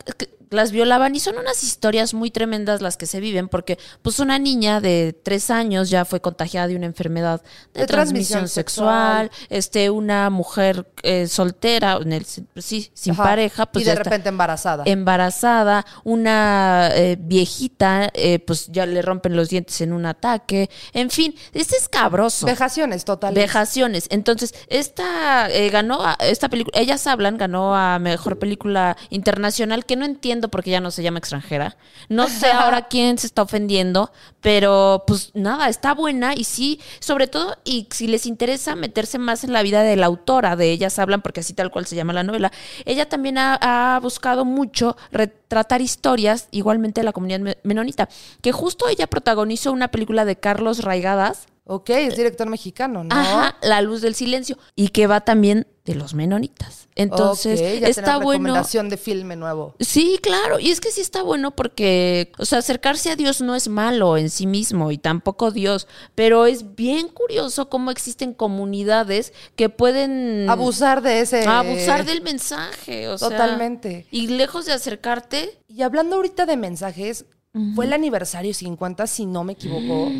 las 0.50 0.70
violaban 0.72 1.14
y 1.14 1.20
son 1.20 1.38
unas 1.38 1.62
historias 1.62 2.14
muy 2.14 2.30
tremendas 2.30 2.80
las 2.80 2.96
que 2.96 3.06
se 3.06 3.20
viven 3.20 3.48
porque 3.48 3.78
pues 4.02 4.18
una 4.20 4.38
niña 4.38 4.80
de 4.80 5.12
tres 5.22 5.50
años 5.50 5.90
ya 5.90 6.04
fue 6.04 6.20
contagiada 6.20 6.68
de 6.68 6.76
una 6.76 6.86
enfermedad 6.86 7.42
de, 7.74 7.80
De 7.80 7.86
transmisión, 7.86 8.40
transmisión 8.40 8.48
sexual, 8.48 9.30
este 9.48 9.90
una 9.90 10.30
mujer 10.30 10.86
eh, 11.02 11.26
soltera, 11.26 11.98
en 12.02 12.12
el- 12.12 12.24
sí, 12.26 12.90
sin 12.94 13.12
Ajá. 13.14 13.22
pareja, 13.24 13.66
pues 13.66 13.82
y 13.82 13.86
ya 13.86 13.92
de 13.94 13.98
está 14.00 14.10
repente 14.10 14.28
embarazada. 14.28 14.84
embarazada, 14.86 15.84
una 16.04 16.90
eh, 16.94 17.16
viejita, 17.18 18.10
eh, 18.14 18.38
pues 18.38 18.68
ya 18.68 18.86
le 18.86 19.02
rompen 19.02 19.36
los 19.36 19.48
dientes 19.48 19.80
en 19.80 19.92
un 19.92 20.06
ataque, 20.06 20.70
en 20.92 21.10
fin, 21.10 21.34
este 21.52 21.76
es 21.76 21.88
cabroso. 21.88 22.46
Vejaciones 22.46 23.04
totales. 23.04 23.34
Vejaciones. 23.42 24.06
Entonces, 24.10 24.54
esta 24.68 25.50
eh, 25.50 25.70
ganó, 25.70 26.04
a- 26.04 26.16
esta 26.20 26.48
película, 26.48 26.80
ellas 26.80 27.06
hablan, 27.06 27.36
ganó 27.38 27.74
a 27.74 27.98
mejor 27.98 28.38
película 28.38 28.96
internacional, 29.10 29.84
que 29.84 29.96
no 29.96 30.04
entiendo 30.04 30.36
porque 30.43 30.71
ya 30.71 30.81
no 30.81 30.90
se 30.90 31.02
llama 31.02 31.19
extranjera. 31.19 31.76
No 32.09 32.28
sé 32.28 32.50
ahora 32.50 32.83
quién 32.88 33.19
se 33.19 33.26
está 33.26 33.43
ofendiendo, 33.43 34.12
pero 34.40 35.05
pues 35.07 35.31
nada, 35.35 35.69
está 35.69 35.95
buena 35.95 36.35
y 36.35 36.45
sí, 36.45 36.81
sobre 37.00 37.26
todo, 37.26 37.57
y 37.64 37.88
si 37.90 38.07
les 38.07 38.26
interesa 38.26 38.76
meterse 38.76 39.19
más 39.19 39.45
en 39.45 39.52
la 39.52 39.62
vida 39.62 39.83
de 39.83 39.97
la 39.97 40.07
autora 40.07 40.57
de 40.57 40.71
ellas 40.71 40.99
hablan, 40.99 41.23
porque 41.23 41.40
así 41.40 41.52
tal 41.55 41.71
cual 41.71 41.87
se 41.87 41.97
llama 41.97 42.12
la 42.12 42.23
novela, 42.23 42.52
ella 42.85 43.09
también 43.09 43.38
ha, 43.38 43.59
ha 43.95 43.99
buscado 44.00 44.45
mucho 44.45 44.97
retratar 45.11 45.81
historias, 45.81 46.49
igualmente 46.50 47.00
de 47.00 47.05
la 47.05 47.12
comunidad 47.12 47.40
me- 47.40 47.59
menonita, 47.62 48.09
que 48.43 48.52
justo 48.52 48.88
ella 48.88 49.07
protagonizó 49.07 49.73
una 49.73 49.88
película 49.88 50.25
de 50.25 50.37
Carlos 50.37 50.85
Raigadas, 50.85 51.47
Ok, 51.68 51.90
es 51.90 52.16
director 52.16 52.49
mexicano, 52.49 53.02
¿no? 53.02 53.14
Ajá, 53.14 53.56
La 53.61 53.80
Luz 53.82 54.00
del 54.00 54.14
Silencio. 54.14 54.56
Y 54.76 54.88
que 54.88 55.08
va 55.08 55.23
también 55.23 55.66
de 55.85 55.96
los 55.96 56.14
menonitas. 56.14 56.88
Entonces, 56.94 57.61
Ok, 57.61 57.80
ya 57.80 57.88
está 57.88 58.18
bueno. 58.18 58.44
recomendación 58.44 58.88
de 58.88 58.96
filme 58.96 59.35
nuevo. 59.35 59.75
Sí, 59.80 60.18
claro. 60.23 60.61
Y 60.61 60.70
es 60.70 60.80
que 60.80 60.92
sí 60.92 61.00
está 61.00 61.23
bueno 61.23 61.50
porque, 61.50 62.30
o 62.38 62.44
sea, 62.44 62.61
acercarse 62.61 63.11
a 63.11 63.16
Dios 63.16 63.40
no 63.40 63.56
es 63.56 63.66
malo 63.68 64.16
en 64.16 64.30
sí 64.30 64.46
mismo 64.46 64.92
y 64.92 64.99
tampoco 64.99 65.50
Dios. 65.50 65.88
Pero 66.14 66.46
es 66.46 66.76
bien 66.76 67.08
curioso 67.08 67.68
cómo 67.68 67.90
existen 67.90 68.32
comunidades 68.32 69.32
que 69.56 69.68
pueden 69.68 70.49
Abusar 70.49 71.02
de 71.02 71.20
ese... 71.20 71.46
abusar 71.46 72.04
del 72.04 72.23
mensaje. 72.23 73.08
O 73.08 73.18
sea, 73.18 73.28
Totalmente. 73.30 74.06
y 74.12 74.28
lejos 74.28 74.66
de 74.66 74.73
acercarte, 74.73 75.58
Y 75.68 75.82
hablando 75.82 76.14
ahorita 76.16 76.46
de 76.46 76.56
mensajes, 76.56 77.26
fue 77.75 77.87
el 77.87 77.92
aniversario 77.94 78.52
50, 78.52 79.06
si 79.06 79.25
no 79.26 79.42
me 79.42 79.54
equivoco. 79.54 80.11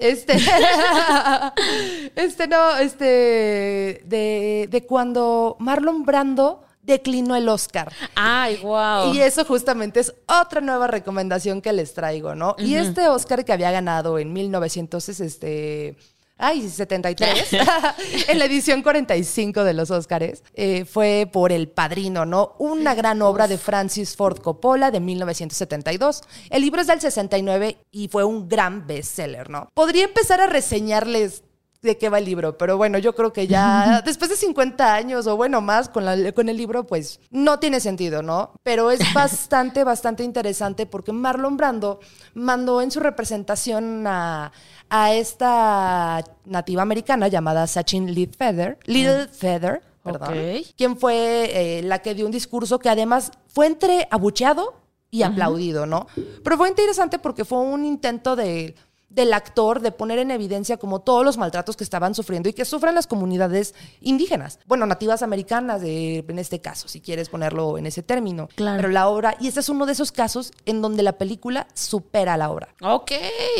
Este, 0.00 0.34
este 2.16 2.48
no, 2.48 2.76
este, 2.78 4.02
de, 4.04 4.68
de 4.70 4.86
cuando 4.86 5.56
Marlon 5.58 6.04
Brando 6.04 6.64
declinó 6.82 7.36
el 7.36 7.48
Oscar. 7.48 7.92
ay, 8.14 8.58
wow. 8.62 9.12
Y 9.12 9.20
eso 9.20 9.44
justamente 9.44 10.00
es 10.00 10.14
otra 10.26 10.60
nueva 10.60 10.86
recomendación 10.86 11.60
que 11.60 11.72
les 11.72 11.94
traigo, 11.94 12.34
¿no? 12.34 12.56
Y 12.58 12.74
este 12.74 13.08
Oscar 13.08 13.44
que 13.44 13.52
había 13.52 13.70
ganado 13.70 14.18
en 14.18 14.32
1900, 14.32 15.08
este... 15.20 15.96
Ay, 16.42 16.68
73, 16.68 17.52
en 18.28 18.38
la 18.38 18.46
edición 18.46 18.82
45 18.82 19.62
de 19.62 19.74
los 19.74 19.90
Óscares, 19.90 20.42
eh, 20.54 20.86
fue 20.86 21.28
por 21.30 21.52
El 21.52 21.68
Padrino, 21.68 22.24
¿no? 22.24 22.54
Una 22.58 22.94
gran 22.94 23.20
obra 23.20 23.46
de 23.46 23.58
Francis 23.58 24.16
Ford 24.16 24.38
Coppola 24.38 24.90
de 24.90 25.00
1972. 25.00 26.22
El 26.48 26.62
libro 26.62 26.80
es 26.80 26.86
del 26.86 27.00
69 27.00 27.76
y 27.90 28.08
fue 28.08 28.24
un 28.24 28.48
gran 28.48 28.86
bestseller, 28.86 29.50
¿no? 29.50 29.68
Podría 29.74 30.04
empezar 30.04 30.40
a 30.40 30.46
reseñarles 30.46 31.44
de 31.82 31.96
qué 31.96 32.08
va 32.10 32.18
el 32.18 32.26
libro, 32.26 32.58
pero 32.58 32.76
bueno, 32.76 32.98
yo 32.98 33.14
creo 33.14 33.32
que 33.32 33.46
ya 33.46 34.02
después 34.04 34.28
de 34.30 34.36
50 34.36 34.94
años 34.94 35.26
o 35.26 35.36
bueno, 35.36 35.60
más 35.60 35.88
con, 35.88 36.04
la- 36.04 36.32
con 36.32 36.48
el 36.48 36.56
libro, 36.56 36.86
pues 36.86 37.20
no 37.30 37.58
tiene 37.58 37.80
sentido, 37.80 38.22
¿no? 38.22 38.52
Pero 38.62 38.90
es 38.90 39.00
bastante, 39.14 39.82
bastante 39.84 40.22
interesante 40.22 40.84
porque 40.86 41.12
Marlon 41.12 41.56
Brando 41.56 42.00
mandó 42.34 42.82
en 42.82 42.90
su 42.90 43.00
representación 43.00 44.06
a, 44.06 44.52
a 44.90 45.14
esta 45.14 46.22
nativa 46.44 46.82
americana 46.82 47.28
llamada 47.28 47.66
Sachin 47.66 48.12
Little 48.14 48.76
Little 48.86 49.28
Feather, 49.28 49.82
perdón, 50.02 50.28
quien 50.76 50.96
fue 50.98 51.50
eh, 51.78 51.82
la 51.82 52.00
que 52.00 52.14
dio 52.14 52.26
un 52.26 52.32
discurso 52.32 52.78
que 52.78 52.88
además 52.88 53.32
fue 53.48 53.66
entre 53.66 54.06
abucheado 54.10 54.74
y 55.10 55.22
aplaudido, 55.22 55.86
¿no? 55.86 56.06
Pero 56.44 56.56
fue 56.56 56.68
interesante 56.68 57.18
porque 57.18 57.44
fue 57.44 57.58
un 57.58 57.84
intento 57.84 58.36
de, 58.36 58.76
del 59.10 59.32
actor 59.32 59.80
de 59.80 59.90
poner 59.90 60.18
en 60.20 60.30
evidencia 60.30 60.76
como 60.76 61.00
todos 61.00 61.24
los 61.24 61.36
maltratos 61.36 61.76
que 61.76 61.82
estaban 61.84 62.14
sufriendo 62.14 62.48
y 62.48 62.52
que 62.52 62.64
sufren 62.64 62.94
las 62.94 63.06
comunidades 63.08 63.74
indígenas, 64.00 64.60
bueno, 64.66 64.86
nativas 64.86 65.22
americanas 65.22 65.80
de- 65.80 66.24
en 66.26 66.38
este 66.38 66.60
caso, 66.60 66.86
si 66.88 67.00
quieres 67.00 67.28
ponerlo 67.28 67.76
en 67.76 67.86
ese 67.86 68.02
término. 68.04 68.48
Claro. 68.54 68.76
Pero 68.76 68.88
la 68.88 69.08
obra, 69.08 69.36
y 69.40 69.48
este 69.48 69.60
es 69.60 69.68
uno 69.68 69.84
de 69.84 69.92
esos 69.92 70.12
casos 70.12 70.52
en 70.64 70.80
donde 70.80 71.02
la 71.02 71.18
película 71.18 71.66
supera 71.74 72.36
la 72.36 72.50
obra. 72.50 72.68
Ok. 72.82 73.10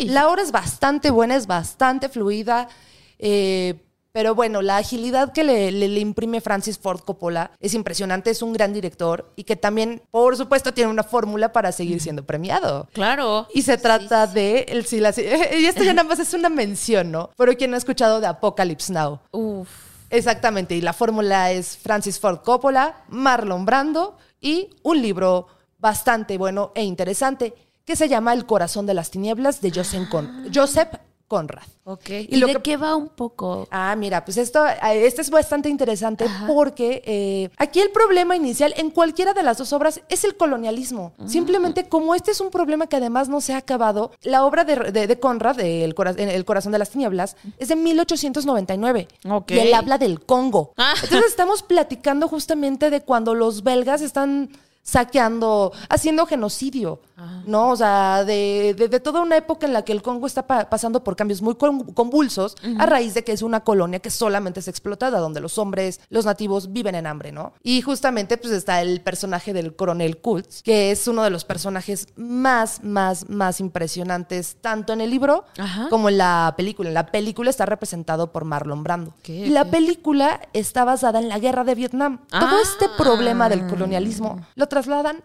La 0.05 0.29
obra 0.29 0.41
es 0.41 0.51
bastante 0.53 1.11
buena, 1.11 1.35
es 1.35 1.47
bastante 1.47 2.07
fluida, 2.09 2.69
eh, 3.19 3.75
pero 4.13 4.35
bueno, 4.35 4.61
la 4.61 4.77
agilidad 4.77 5.31
que 5.33 5.43
le, 5.43 5.71
le- 5.71 5.87
le 5.87 5.99
imprime 5.99 6.41
Francis 6.41 6.77
Ford 6.77 6.99
Coppola 7.01 7.51
es 7.59 7.73
impresionante, 7.73 8.29
es 8.29 8.41
un 8.41 8.53
gran 8.53 8.73
director 8.73 9.31
y 9.35 9.43
que 9.45 9.55
también, 9.55 10.01
por 10.11 10.35
supuesto, 10.37 10.73
tiene 10.73 10.89
una 10.91 11.03
fórmula 11.03 11.53
para 11.53 11.71
seguir 11.71 12.01
siendo 12.01 12.25
premiado. 12.25 12.87
Claro. 12.93 13.47
Y 13.53 13.61
se 13.61 13.77
trata 13.77 14.27
de 14.27 14.65
el 14.69 14.85
sí, 14.85 14.99
la- 14.99 15.13
y 15.59 15.65
esto 15.65 15.83
ya 15.83 15.93
nada 15.93 16.07
más 16.07 16.19
es 16.19 16.33
una 16.33 16.49
mención, 16.49 17.11
¿no? 17.11 17.29
Pero 17.37 17.55
quien 17.55 17.73
ha 17.73 17.77
escuchado 17.77 18.19
de 18.19 18.27
Apocalypse 18.27 18.91
Now. 18.93 19.19
Uf. 19.31 19.69
Exactamente, 20.09 20.75
y 20.75 20.81
la 20.81 20.91
fórmula 20.91 21.51
es 21.51 21.77
Francis 21.77 22.19
Ford 22.19 22.39
Coppola, 22.43 23.05
Marlon 23.07 23.65
Brando 23.65 24.17
y 24.41 24.69
un 24.83 25.01
libro 25.01 25.47
bastante 25.79 26.37
bueno 26.37 26.73
e 26.75 26.83
interesante 26.83 27.53
que 27.85 27.95
se 27.95 28.09
llama 28.09 28.33
El 28.33 28.45
corazón 28.45 28.85
de 28.85 28.93
las 28.93 29.09
tinieblas 29.09 29.61
de 29.61 29.71
Joseph, 29.71 30.09
Con- 30.09 30.51
Joseph 30.53 30.89
Conrad. 31.31 31.63
Ok. 31.85 32.09
Y 32.09 32.27
¿Y, 32.35 32.35
lo 32.39 32.47
de 32.47 32.55
que- 32.55 32.61
qué 32.61 32.77
va 32.77 32.97
un 32.97 33.07
poco? 33.07 33.65
Ah, 33.71 33.95
mira, 33.97 34.25
pues 34.25 34.35
esto, 34.37 34.67
eh, 34.67 35.05
este 35.07 35.21
es 35.21 35.29
bastante 35.29 35.69
interesante 35.69 36.25
porque 36.45 37.01
eh, 37.05 37.49
aquí 37.57 37.79
el 37.79 37.89
problema 37.91 38.35
inicial 38.35 38.73
en 38.75 38.91
cualquiera 38.91 39.33
de 39.33 39.41
las 39.41 39.57
dos 39.57 39.71
obras 39.71 40.01
es 40.09 40.25
el 40.25 40.35
colonialismo. 40.35 41.13
Simplemente 41.25 41.87
como 41.87 42.15
este 42.15 42.31
es 42.31 42.41
un 42.41 42.49
problema 42.51 42.87
que 42.87 42.97
además 42.97 43.29
no 43.29 43.39
se 43.39 43.53
ha 43.53 43.57
acabado, 43.57 44.11
la 44.23 44.43
obra 44.45 44.65
de, 44.65 44.91
de- 44.91 45.07
de 45.07 45.19
Conrad, 45.21 45.55
de 45.55 45.85
el, 45.85 45.95
Cora- 45.95 46.11
El 46.17 46.43
corazón 46.43 46.73
de 46.73 46.79
las 46.79 46.89
tinieblas, 46.89 47.37
es 47.57 47.69
de 47.69 47.77
1899. 47.77 49.07
Ok. 49.29 49.51
Y 49.51 49.59
él 49.59 49.73
habla 49.73 49.97
del 49.97 50.19
Congo. 50.25 50.73
Ah. 50.77 50.93
Entonces 51.01 51.29
estamos 51.31 51.63
platicando 51.63 52.27
justamente 52.27 52.89
de 52.89 53.01
cuando 53.01 53.35
los 53.35 53.63
belgas 53.63 54.01
están 54.01 54.49
saqueando, 54.83 55.71
haciendo 55.89 56.25
genocidio, 56.25 57.01
¿no? 57.45 57.69
O 57.69 57.75
sea, 57.75 58.23
de, 58.25 58.73
de- 58.77 58.87
de 58.87 58.99
toda 58.99 59.21
una 59.21 59.37
época 59.37 59.67
en 59.67 59.73
la 59.73 59.83
que 59.83 59.91
el 59.91 60.01
Congo 60.01 60.25
está 60.27 60.47
pa- 60.47 60.69
pasando 60.69 61.03
por 61.03 61.15
cambios 61.15 61.41
muy 61.41 61.55
con- 61.55 61.93
convulsos 61.93 62.55
a 62.79 62.85
raíz 62.87 63.13
de 63.13 63.23
que 63.23 63.31
es 63.31 63.41
una 63.43 63.59
colonia 63.63 63.99
que 63.99 64.09
solamente 64.09 64.59
es 64.59 64.67
explotada, 64.67 65.19
donde 65.19 65.39
los 65.39 65.57
hombres, 65.57 65.99
los 66.09 66.25
nativos 66.25 66.73
viven 66.73 66.95
en 66.95 67.05
hambre, 67.07 67.31
¿no? 67.31 67.53
Y 67.63 67.81
justamente 67.81 68.37
pues 68.37 68.53
está 68.53 68.81
el 68.81 69.01
personaje 69.01 69.53
del 69.53 69.75
coronel 69.75 70.17
Kultz, 70.17 70.63
que 70.63 70.91
es 70.91 71.07
uno 71.07 71.23
de 71.23 71.29
los 71.29 71.45
personajes 71.45 72.07
más, 72.15 72.83
más, 72.83 73.29
más 73.29 73.59
impresionantes, 73.59 74.57
tanto 74.61 74.93
en 74.93 75.01
el 75.01 75.09
libro 75.11 75.45
Ajá. 75.57 75.87
como 75.89 76.09
en 76.09 76.17
la 76.17 76.53
película. 76.57 76.89
En 76.89 76.95
la 76.95 77.05
película 77.07 77.49
está 77.49 77.65
representado 77.65 78.31
por 78.31 78.45
Marlon 78.45 78.83
Brando. 78.83 79.13
Y 79.27 79.49
la 79.49 79.65
película 79.65 80.41
está 80.53 80.85
basada 80.85 81.19
en 81.19 81.29
la 81.29 81.37
guerra 81.39 81.63
de 81.63 81.75
Vietnam. 81.75 82.19
Todo 82.29 82.39
Ah. 82.41 82.59
este 82.63 82.87
problema 82.97 83.47
del 83.49 83.67
colonialismo 83.67 84.39
lo 84.55 84.67
trasladan 84.71 85.21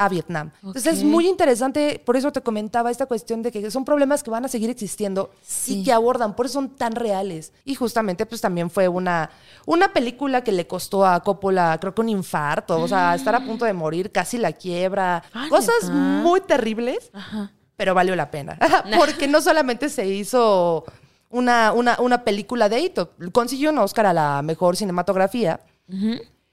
a 0.00 0.08
Vietnam. 0.08 0.52
Entonces 0.62 0.98
es 0.98 1.02
muy 1.02 1.26
interesante, 1.26 2.00
por 2.06 2.16
eso 2.16 2.30
te 2.30 2.40
comentaba 2.40 2.88
esta 2.92 3.06
cuestión 3.06 3.42
de 3.42 3.50
que 3.50 3.68
son 3.68 3.84
problemas 3.84 4.22
que 4.22 4.30
van 4.30 4.44
a 4.44 4.48
seguir 4.48 4.70
existiendo 4.70 5.32
Sí. 5.42 5.80
y 5.80 5.84
que 5.84 5.92
abordan, 5.92 6.36
por 6.36 6.46
eso 6.46 6.52
son 6.54 6.68
tan 6.76 6.92
reales. 6.94 7.52
Y 7.64 7.74
justamente 7.74 8.24
pues 8.24 8.40
también 8.40 8.70
fue 8.70 8.86
una, 8.86 9.28
una 9.66 9.92
película 9.92 10.44
que 10.44 10.52
le 10.52 10.68
costó 10.68 11.04
a 11.04 11.20
Coppola, 11.24 11.78
creo 11.80 11.94
que 11.96 12.00
un 12.00 12.10
infarto, 12.10 12.80
o 12.80 12.86
sea, 12.86 13.12
estar 13.16 13.34
a 13.34 13.44
punto 13.44 13.64
de 13.64 13.72
morir, 13.72 14.12
casi 14.12 14.38
la 14.38 14.52
quiebra, 14.52 15.24
cosas 15.50 15.90
muy 15.90 16.40
terribles 16.42 17.10
Ajá. 17.12 17.50
pero 17.74 17.92
valió 17.92 18.14
la 18.14 18.30
pena. 18.30 18.56
Porque 18.98 19.26
no 19.26 19.40
solamente 19.40 19.88
se 19.88 20.06
hizo 20.06 20.84
una, 21.28 21.72
una, 21.72 21.96
una 21.98 22.22
película 22.22 22.68
de 22.68 22.78
hito, 22.78 23.14
consiguió 23.32 23.70
un 23.70 23.78
Oscar 23.78 24.06
a 24.06 24.12
la 24.12 24.42
mejor 24.42 24.76
cinematografía. 24.76 25.58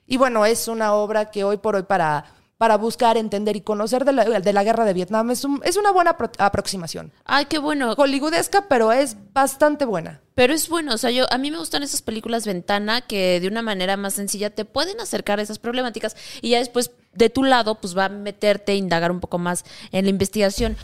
Y 0.08 0.18
bueno, 0.18 0.46
es 0.48 0.68
una 0.68 0.94
obra 0.94 1.30
que 1.30 1.44
hoy 1.44 1.58
por 1.58 1.76
hoy 1.76 1.84
para, 1.84 2.26
para 2.58 2.78
buscar, 2.78 3.18
entender 3.18 3.56
y 3.56 3.62
conocer 3.62 4.06
de 4.06 4.14
la, 4.14 4.24
de 4.40 4.54
la 4.54 4.64
guerra 4.64 4.86
de 4.86 4.94
Vietnam 4.94 5.30
es, 5.32 5.44
un- 5.44 5.62
es 5.66 5.76
una 5.76 5.92
buena 5.92 6.18
apro- 6.18 6.32
aproximación. 6.38 7.12
Ay, 7.26 7.46
qué 7.46 7.58
bueno. 7.60 7.94
Hollywoodesca, 7.98 8.68
pero 8.70 8.92
es 8.94 9.18
bastante 9.34 9.84
buena. 9.86 10.22
Pero 10.36 10.54
es 10.54 10.70
bueno, 10.70 10.94
o 10.94 10.98
sea, 10.98 11.12
yo 11.12 11.26
a 11.32 11.38
mí 11.38 11.52
me 11.52 11.58
gustan 11.58 11.84
esas 11.84 12.02
películas 12.02 12.46
ventana 12.46 13.02
que 13.02 13.40
de 13.40 13.48
una 13.48 13.62
manera 13.62 13.98
más 13.98 14.14
sencilla 14.14 14.50
te 14.50 14.66
pueden 14.66 15.00
acercar 15.00 15.40
a 15.40 15.42
esas 15.42 15.60
problemáticas 15.60 16.16
y 16.42 16.50
ya 16.52 16.60
después 16.60 16.92
de 17.14 17.30
tu 17.30 17.44
lado 17.44 17.76
pues 17.76 17.98
va 17.98 18.06
a 18.06 18.10
meterte, 18.10 18.76
indagar 18.76 19.12
un 19.12 19.20
poco 19.22 19.38
más 19.38 19.64
en 19.92 20.06
la 20.06 20.10
investigación. 20.10 20.76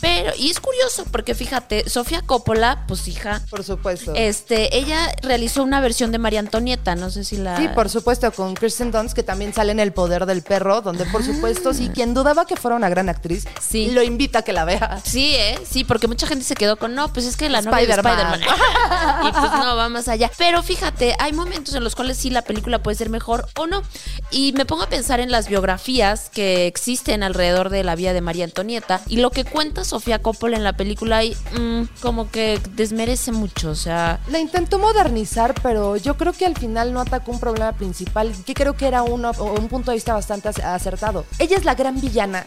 Pero 0.00 0.32
y 0.36 0.50
es 0.50 0.60
curioso 0.60 1.04
porque 1.10 1.34
fíjate, 1.34 1.88
Sofía 1.88 2.22
Coppola, 2.22 2.84
pues 2.86 3.06
hija, 3.08 3.40
Por 3.50 3.64
supuesto. 3.64 4.12
este, 4.14 4.76
ella 4.76 5.14
realizó 5.22 5.62
una 5.62 5.80
versión 5.80 6.12
de 6.12 6.18
María 6.18 6.40
Antonieta, 6.40 6.94
no 6.94 7.10
sé 7.10 7.24
si 7.24 7.36
la 7.36 7.56
Sí, 7.56 7.68
por 7.74 7.88
supuesto, 7.88 8.30
con 8.32 8.54
Kristen 8.54 8.90
Dunst, 8.90 9.14
que 9.14 9.22
también 9.22 9.54
sale 9.54 9.72
en 9.72 9.80
El 9.80 9.92
Poder 9.92 10.26
del 10.26 10.42
Perro, 10.42 10.80
donde 10.82 11.04
por 11.06 11.24
supuesto, 11.24 11.72
sí, 11.72 11.90
quien 11.94 12.12
dudaba 12.14 12.46
que 12.46 12.56
fuera 12.56 12.76
una 12.76 12.88
gran 12.88 13.08
actriz, 13.08 13.46
Sí. 13.60 13.90
lo 13.92 14.02
invita 14.02 14.40
a 14.40 14.42
que 14.42 14.52
la 14.52 14.64
vea. 14.64 15.00
Sí, 15.04 15.34
¿eh? 15.36 15.58
Sí, 15.68 15.84
porque 15.84 16.06
mucha 16.08 16.26
gente 16.26 16.44
se 16.44 16.54
quedó 16.54 16.76
con, 16.76 16.94
no, 16.94 17.12
pues 17.12 17.26
es 17.26 17.36
que 17.36 17.48
la 17.48 17.62
novia 17.62 17.86
de 17.86 17.92
Spider-Man. 17.92 18.40
Y 19.26 19.32
pues 19.32 19.52
no, 19.52 19.76
va 19.76 19.88
más 19.88 20.08
allá. 20.08 20.30
Pero 20.36 20.62
fíjate, 20.62 21.14
hay 21.18 21.32
momentos 21.32 21.74
en 21.74 21.82
los 21.84 21.94
cuales 21.94 22.18
sí 22.18 22.30
la 22.30 22.42
película 22.42 22.82
puede 22.82 22.96
ser 22.96 23.08
mejor 23.10 23.46
o 23.56 23.66
no. 23.66 23.82
Y 24.30 24.52
me 24.52 24.66
pongo 24.66 24.82
a 24.82 24.88
pensar 24.88 25.20
en 25.20 25.30
las 25.30 25.48
biografías 25.48 26.30
que 26.30 26.66
existen 26.66 27.22
alrededor 27.22 27.70
de 27.70 27.84
la 27.84 27.94
vida 27.94 28.12
de 28.12 28.20
María 28.20 28.44
Antonieta 28.44 29.00
y 29.06 29.16
lo 29.18 29.30
que 29.30 29.44
Sofía 29.84 30.20
Coppola 30.20 30.56
en 30.56 30.64
la 30.64 30.72
película 30.74 31.22
y 31.24 31.36
mm, 31.58 31.82
como 32.00 32.30
que 32.30 32.60
desmerece 32.74 33.32
mucho, 33.32 33.70
o 33.70 33.74
sea... 33.74 34.18
La 34.28 34.38
intentó 34.40 34.78
modernizar, 34.78 35.54
pero 35.62 35.96
yo 35.96 36.16
creo 36.16 36.32
que 36.32 36.46
al 36.46 36.56
final 36.56 36.92
no 36.92 37.00
atacó 37.00 37.32
un 37.32 37.40
problema 37.40 37.72
principal, 37.72 38.32
que 38.44 38.54
creo 38.54 38.74
que 38.76 38.86
era 38.86 39.02
uno- 39.02 39.32
un 39.38 39.68
punto 39.68 39.90
de 39.90 39.96
vista 39.96 40.14
bastante 40.14 40.48
ac- 40.48 40.64
acertado. 40.64 41.24
Ella 41.38 41.56
es 41.56 41.64
la 41.64 41.74
gran 41.74 42.00
villana 42.00 42.46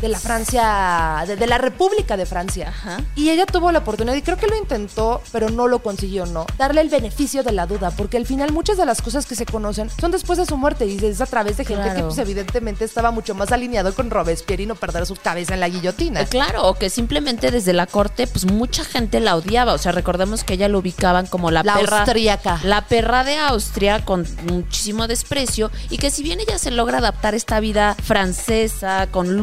de 0.00 0.08
la 0.08 0.18
Francia, 0.18 1.24
de, 1.26 1.36
de 1.36 1.46
la 1.46 1.58
República 1.58 2.16
de 2.16 2.26
Francia. 2.26 2.68
Ajá. 2.68 2.98
Y 3.14 3.30
ella 3.30 3.46
tuvo 3.46 3.72
la 3.72 3.80
oportunidad, 3.80 4.16
y 4.16 4.22
creo 4.22 4.36
que 4.36 4.46
lo 4.46 4.56
intentó, 4.56 5.22
pero 5.32 5.48
no 5.50 5.68
lo 5.68 5.80
consiguió, 5.80 6.26
¿no? 6.26 6.46
Darle 6.58 6.80
el 6.80 6.88
beneficio 6.88 7.42
de 7.42 7.52
la 7.52 7.66
duda, 7.66 7.90
porque 7.90 8.16
al 8.16 8.26
final 8.26 8.52
muchas 8.52 8.76
de 8.76 8.86
las 8.86 9.02
cosas 9.02 9.26
que 9.26 9.34
se 9.34 9.46
conocen 9.46 9.90
son 10.00 10.10
después 10.10 10.38
de 10.38 10.46
su 10.46 10.56
muerte 10.56 10.86
y 10.86 10.96
es 11.04 11.20
a 11.20 11.26
través 11.26 11.56
de 11.56 11.64
gente 11.64 11.92
que 11.94 12.02
pues 12.02 12.18
evidentemente 12.18 12.84
estaba 12.84 13.10
mucho 13.10 13.34
más 13.34 13.52
alineado 13.52 13.94
con 13.94 14.10
Robespierre 14.10 14.62
y 14.64 14.66
no 14.66 14.74
perder 14.74 15.06
su 15.06 15.16
cabeza 15.16 15.54
en 15.54 15.60
la 15.60 15.68
guillotina. 15.68 16.22
Eh, 16.22 16.26
Claro, 16.26 16.68
o 16.68 16.74
que 16.74 16.90
simplemente 16.90 17.50
desde 17.50 17.72
la 17.72 17.86
corte, 17.86 18.26
pues 18.26 18.44
mucha 18.44 18.84
gente 18.84 19.20
la 19.20 19.36
odiaba. 19.36 19.72
O 19.72 19.78
sea, 19.78 19.92
recordemos 19.92 20.44
que 20.44 20.54
ella 20.54 20.68
lo 20.68 20.80
ubicaban 20.80 21.26
como 21.26 21.50
la, 21.50 21.62
La 21.62 21.74
perra. 21.74 22.00
austríaca. 22.00 22.60
La 22.62 22.82
perra 22.86 23.24
de 23.24 23.36
Austria 23.38 24.04
con 24.04 24.26
muchísimo 24.50 25.06
desprecio. 25.06 25.70
Y 25.90 25.98
que 25.98 26.10
si 26.10 26.22
bien 26.22 26.40
ella 26.40 26.58
se 26.58 26.70
logra 26.70 26.98
adaptar 26.98 27.34
a 27.34 27.36
esta 27.36 27.60
vida 27.60 27.94
francesa, 28.02 29.06
con 29.10 29.42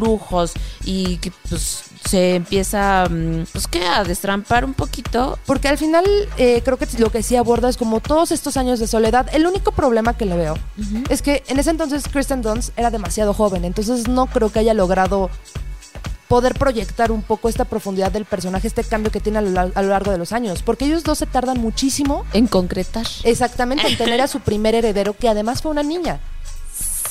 y 0.84 1.18
que 1.18 1.32
pues 1.50 1.86
se 2.08 2.36
empieza, 2.36 3.08
mm, 3.10 3.46
pues 3.52 3.68
que 3.68 3.86
a 3.86 4.04
destrampar 4.04 4.66
un 4.66 4.74
poquito. 4.74 5.40
Porque 5.46 5.68
al 5.70 5.78
final 5.78 6.04
eh, 6.38 6.62
creo 6.66 6.78
que 6.78 6.88
lo 6.98 7.10
que 7.12 7.24
sí 7.24 7.36
aborda 7.36 7.70
es 7.70 7.78
como 7.78 8.00
todos 8.02 8.32
estos 8.32 8.58
años 8.58 8.80
de 8.80 8.88
soledad. 8.88 9.28
El 9.34 9.46
único 9.48 9.72
problema 9.72 10.16
que 10.18 10.26
le 10.26 10.36
veo 10.36 10.56
es 11.10 11.22
que 11.22 11.44
en 11.48 11.60
ese 11.60 11.70
entonces 11.70 12.04
Kristen 12.12 12.42
Dunst 12.42 12.78
era 12.78 12.92
demasiado 12.92 13.34
joven, 13.34 13.64
entonces 13.66 14.08
no 14.08 14.26
creo 14.28 14.50
que 14.52 14.60
haya 14.60 14.74
logrado 14.74 15.30
poder 16.28 16.56
proyectar 16.56 17.12
un 17.12 17.22
poco 17.22 17.48
esta 17.48 17.66
profundidad 17.66 18.12
del 18.12 18.26
personaje, 18.26 18.68
este 18.68 18.84
cambio 18.84 19.12
que 19.12 19.20
tiene 19.20 19.38
a 19.38 19.42
lo, 19.42 19.52
lar- 19.52 19.72
a 19.76 19.82
lo 19.84 19.90
largo 19.90 20.12
de 20.12 20.18
los 20.18 20.32
años. 20.32 20.64
Porque 20.64 20.86
ellos 20.86 21.04
dos 21.04 21.20
se 21.20 21.28
tardan 21.28 21.60
muchísimo 21.60 22.26
En 22.34 22.48
concretar. 22.48 23.06
exactamente 23.24 23.88
en 23.88 23.98
tener 23.98 24.20
a 24.20 24.28
su 24.28 24.40
primer 24.40 24.74
heredero, 24.74 25.16
que 25.16 25.30
además 25.30 25.62
fue 25.62 25.70
una 25.72 25.84
niña. 25.84 26.20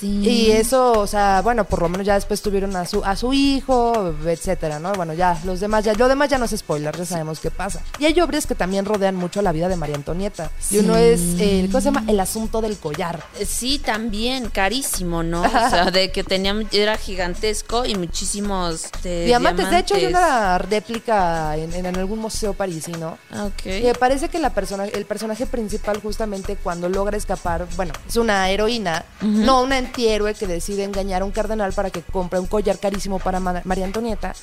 Sí. 0.03 0.19
Y 0.29 0.51
eso, 0.51 0.99
o 0.99 1.07
sea, 1.07 1.43
bueno, 1.43 1.65
por 1.65 1.81
lo 1.81 1.89
menos 1.89 2.05
ya 2.05 2.15
después 2.15 2.43
tuvieron 2.43 2.75
a 2.75 2.85
su, 2.87 3.05
a 3.05 3.15
su 3.15 3.33
hijo, 3.33 4.13
etcétera, 4.27 4.81
¿no? 4.81 4.93
Bueno, 4.95 5.15
ya, 5.15 5.39
los 5.45 5.61
demás, 5.61 5.85
ya, 5.85 5.95
lo 5.95 6.09
demás 6.09 6.29
ya 6.29 6.39
no 6.39 6.45
es 6.45 6.51
spoiler, 6.57 6.97
ya 6.97 7.05
sabemos 7.05 7.39
qué 7.39 7.53
pasa. 7.53 7.81
Y 8.01 8.07
hay 8.07 8.21
obras 8.21 8.47
que 8.47 8.57
también 8.57 8.85
rodean 8.85 9.15
mucho 9.15 9.43
la 9.43 9.53
vida 9.53 9.69
de 9.69 9.77
María 9.77 9.95
Antonieta. 9.95 10.51
Y 10.73 10.79
uno 10.79 10.97
es, 10.97 11.21
eh, 11.39 11.69
¿cómo 11.71 11.81
se 11.81 11.85
llama? 11.85 12.05
El 12.09 12.19
asunto 12.19 12.61
del 12.61 12.77
collar. 12.79 13.23
Eh, 13.39 13.47
Sí, 13.47 13.79
también, 13.79 14.49
carísimo, 14.51 15.23
¿no? 15.23 15.43
O 15.43 15.49
sea, 15.71 15.91
de 15.93 16.11
que 16.11 16.25
tenía, 16.25 16.53
era 16.73 16.97
gigantesco 16.97 17.85
y 17.85 17.95
muchísimos 17.95 18.87
este, 18.87 19.27
diamantes. 19.27 19.71
de 19.71 19.79
hecho, 19.79 19.95
hay 19.95 20.07
una 20.07 20.59
réplica 20.59 21.57
en, 21.57 21.73
en 21.75 21.87
algún 21.97 22.19
museo 22.19 22.55
parisino. 22.55 23.19
Ah, 23.31 23.45
Ok. 23.53 23.67
Y 23.67 23.83
me 23.85 23.95
parece 23.95 24.29
que 24.29 24.39
la 24.39 24.51
persona, 24.51 24.87
el 24.87 25.05
personaje 25.05 25.47
principal 25.47 26.01
justamente 26.01 26.57
cuando 26.57 26.89
logra 26.89 27.17
escapar, 27.17 27.67
bueno, 27.77 27.93
es 28.09 28.17
una 28.17 28.51
heroína, 28.51 29.05
no 29.21 29.63
una 29.63 29.79
antihéroe 29.97 30.35
que 30.35 30.47
decide 30.47 30.85
engañar 30.85 31.23
a 31.23 31.25
un 31.25 31.31
cardenal 31.31 31.73
para 31.73 31.91
que 31.91 32.01
compre 32.03 32.39
un 32.41 32.47
collar 32.47 32.79
carísimo 32.79 33.19
para 33.19 33.41
Ma- 33.41 33.61
María 33.65 33.85
Antonieta. 33.85 34.35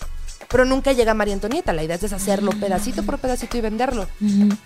pero 0.47 0.65
nunca 0.65 0.93
llega 0.93 1.13
María 1.13 1.33
Antonieta. 1.35 1.73
La 1.73 1.83
idea 1.83 1.95
es 1.95 2.01
deshacerlo 2.01 2.51
pedacito 2.51 3.03
por 3.03 3.19
pedacito 3.19 3.55
y 3.57 3.61
venderlo. 3.61 4.07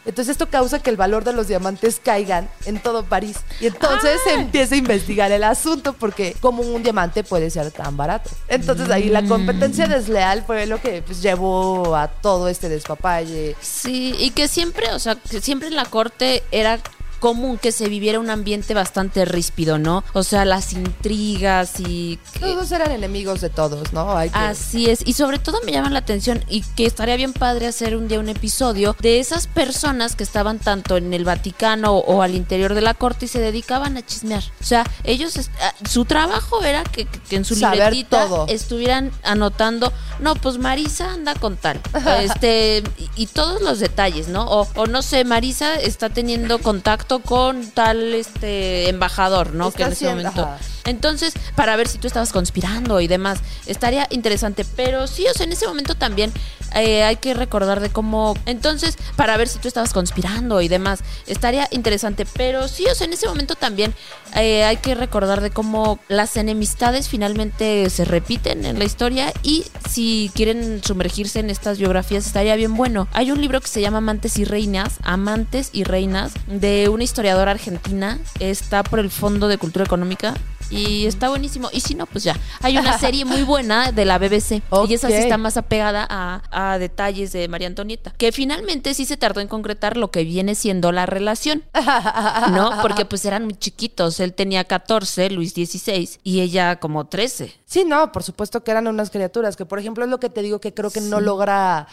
Entonces 0.05 0.29
esto 0.29 0.47
causa 0.49 0.79
que 0.79 0.89
el 0.89 0.95
valor 0.97 1.23
de 1.25 1.33
los 1.33 1.47
diamantes 1.49 1.99
caigan 2.03 2.47
en 2.65 2.79
todo 2.79 3.03
París. 3.03 3.37
Y 3.59 3.67
entonces 3.67 4.19
se 4.23 4.33
empieza 4.33 4.75
a 4.75 4.77
investigar 4.77 5.31
el 5.33 5.43
asunto 5.43 5.91
porque 5.93 6.35
como 6.39 6.63
un 6.63 6.83
diamante 6.83 7.23
puede 7.25 7.49
ser 7.49 7.71
tan 7.71 7.97
barato. 7.97 8.29
Entonces 8.47 8.89
ahí 8.91 9.09
la 9.09 9.25
competencia 9.25 9.87
desleal 9.87 10.43
fue 10.45 10.65
lo 10.67 10.79
que 10.79 11.01
pues, 11.01 11.21
llevó 11.21 11.95
a 11.97 12.07
todo 12.07 12.47
este 12.47 12.69
despapalle. 12.69 13.55
Sí, 13.61 14.15
y 14.19 14.29
que 14.31 14.47
siempre, 14.47 14.89
o 14.93 14.99
sea, 14.99 15.15
que 15.15 15.41
siempre 15.41 15.67
en 15.67 15.75
la 15.75 15.85
corte 15.85 16.43
era 16.51 16.79
común 17.23 17.57
que 17.57 17.71
se 17.71 17.87
viviera 17.87 18.19
un 18.19 18.29
ambiente 18.29 18.73
bastante 18.73 19.23
ríspido, 19.23 19.77
¿no? 19.79 20.03
O 20.11 20.23
sea, 20.23 20.43
las 20.43 20.73
intrigas 20.73 21.79
y... 21.79 22.19
Todos 22.37 22.69
eran 22.73 22.91
enemigos 22.91 23.39
de 23.39 23.49
todos, 23.49 23.93
¿no? 23.93 24.11
Hay 24.17 24.29
que- 24.29 24.37
Así 24.37 24.89
es, 24.89 24.99
y 25.05 25.13
sobre 25.13 25.39
todo 25.39 25.59
me 25.65 25.71
llaman 25.71 25.93
la 25.93 25.99
atención 25.99 26.43
y 26.49 26.63
que 26.75 26.85
estaría 26.85 27.15
bien 27.15 27.31
padre 27.31 27.67
hacer 27.67 27.95
un 27.95 28.09
día 28.09 28.19
un 28.19 28.27
episodio 28.27 28.93
de 28.99 29.21
esas 29.21 29.47
personas 29.47 30.17
que 30.17 30.23
estaban 30.25 30.59
tanto 30.59 30.97
en 30.97 31.13
el 31.13 31.23
Vaticano 31.23 31.93
o 31.95 32.21
al 32.21 32.35
interior 32.35 32.73
de 32.73 32.81
la 32.81 32.93
corte 32.93 33.23
y 33.23 33.27
se 33.29 33.39
dedicaban 33.39 33.95
a 33.95 34.05
chismear. 34.05 34.43
O 34.59 34.65
sea, 34.65 34.83
ellos, 35.05 35.33
ah, 35.61 35.73
su 35.89 36.03
trabajo 36.03 36.61
era 36.61 36.83
que, 36.83 37.05
que- 37.05 37.19
que 37.21 37.35
en 37.37 37.45
su 37.45 37.55
Saber 37.55 37.77
libretita 37.93 38.27
todo. 38.27 38.47
estuvieran 38.49 39.11
anotando, 39.23 39.93
no, 40.19 40.35
pues 40.35 40.57
Marisa 40.57 41.13
anda 41.13 41.35
con 41.35 41.55
tal, 41.55 41.79
este, 42.21 42.83
y, 42.97 43.23
y 43.23 43.27
todos 43.27 43.61
los 43.61 43.79
detalles, 43.79 44.27
¿no? 44.27 44.43
O, 44.45 44.67
o 44.75 44.87
no 44.87 45.01
sé, 45.01 45.23
Marisa 45.23 45.75
está 45.75 46.09
teniendo 46.09 46.59
contacto 46.59 47.12
con 47.19 47.69
tal, 47.71 48.13
este, 48.13 48.89
embajador, 48.89 49.53
¿no? 49.53 49.69
Está 49.69 49.77
que 49.77 49.83
en 49.83 49.91
ese 49.91 50.09
momento... 50.09 50.41
ajá. 50.41 50.57
Entonces, 50.85 51.33
para 51.55 51.75
ver 51.75 51.87
si 51.87 51.97
tú 51.97 52.07
estabas 52.07 52.31
conspirando 52.33 52.99
y 52.99 53.07
demás, 53.07 53.39
estaría 53.65 54.07
interesante. 54.11 54.65
Pero 54.75 55.07
sí, 55.07 55.25
o 55.27 55.33
sea, 55.33 55.45
en 55.45 55.53
ese 55.53 55.67
momento 55.67 55.95
también 55.95 56.33
eh, 56.75 57.03
hay 57.03 57.15
que 57.17 57.33
recordar 57.33 57.79
de 57.79 57.89
cómo. 57.89 58.35
Entonces, 58.45 58.97
para 59.15 59.37
ver 59.37 59.47
si 59.47 59.59
tú 59.59 59.67
estabas 59.67 59.93
conspirando 59.93 60.61
y 60.61 60.67
demás, 60.67 60.99
estaría 61.27 61.67
interesante. 61.71 62.25
Pero 62.25 62.67
sí, 62.67 62.85
o 62.91 62.95
sea, 62.95 63.05
en 63.07 63.13
ese 63.13 63.27
momento 63.27 63.55
también 63.55 63.93
eh, 64.35 64.63
hay 64.63 64.77
que 64.77 64.95
recordar 64.95 65.41
de 65.41 65.49
cómo 65.49 65.99
las 66.07 66.37
enemistades 66.37 67.09
finalmente 67.09 67.89
se 67.89 68.05
repiten 68.05 68.65
en 68.65 68.79
la 68.79 68.85
historia. 68.85 69.33
Y 69.43 69.65
si 69.89 70.31
quieren 70.33 70.83
sumergirse 70.83 71.39
en 71.39 71.49
estas 71.49 71.77
biografías, 71.77 72.25
estaría 72.25 72.55
bien 72.55 72.75
bueno. 72.75 73.07
Hay 73.13 73.31
un 73.31 73.41
libro 73.41 73.61
que 73.61 73.67
se 73.67 73.81
llama 73.81 73.99
Amantes 73.99 74.37
y 74.37 74.45
Reinas, 74.45 74.99
Amantes 75.03 75.69
y 75.73 75.83
Reinas, 75.83 76.33
de 76.47 76.89
una 76.89 77.03
historiadora 77.03 77.51
argentina. 77.51 78.19
Está 78.39 78.83
por 78.83 78.99
el 78.99 79.09
Fondo 79.09 79.47
de 79.47 79.57
Cultura 79.57 79.85
Económica. 79.85 80.33
Y 80.73 81.05
está 81.05 81.29
buenísimo. 81.29 81.69
Y 81.71 81.81
si 81.81 81.95
no, 81.95 82.05
pues 82.05 82.23
ya. 82.23 82.35
Hay 82.61 82.77
una 82.77 82.97
serie 82.99 83.25
muy 83.25 83.43
buena 83.43 83.91
de 83.91 84.05
la 84.05 84.17
BBC. 84.17 84.61
Y 84.87 84.93
esa 84.93 85.07
sí 85.07 85.13
está 85.13 85.37
más 85.37 85.57
apegada 85.57 86.05
a, 86.09 86.41
a 86.73 86.77
detalles 86.79 87.31
de 87.31 87.47
María 87.47 87.67
Antonieta. 87.67 88.11
Que 88.17 88.31
finalmente 88.31 88.93
sí 88.93 89.05
se 89.05 89.17
tardó 89.17 89.39
en 89.41 89.47
concretar 89.47 89.97
lo 89.97 90.11
que 90.11 90.23
viene 90.23 90.55
siendo 90.55 90.91
la 90.91 91.05
relación. 91.05 91.63
¿No? 92.51 92.81
Porque 92.81 93.05
pues 93.05 93.25
eran 93.25 93.43
muy 93.45 93.55
chiquitos. 93.55 94.19
Él 94.19 94.33
tenía 94.33 94.63
14, 94.63 95.29
Luis 95.29 95.53
16. 95.53 96.19
Y 96.23 96.41
ella 96.41 96.77
como 96.79 97.05
13. 97.05 97.53
Sí, 97.65 97.83
no, 97.85 98.11
por 98.11 98.23
supuesto 98.23 98.63
que 98.63 98.71
eran 98.71 98.87
unas 98.87 99.09
criaturas, 99.09 99.55
que 99.55 99.65
por 99.65 99.79
ejemplo 99.79 100.03
es 100.03 100.09
lo 100.09 100.19
que 100.19 100.29
te 100.29 100.41
digo 100.41 100.59
que 100.59 100.73
creo 100.73 100.91
que 100.91 101.01
no 101.01 101.19
logra 101.21 101.87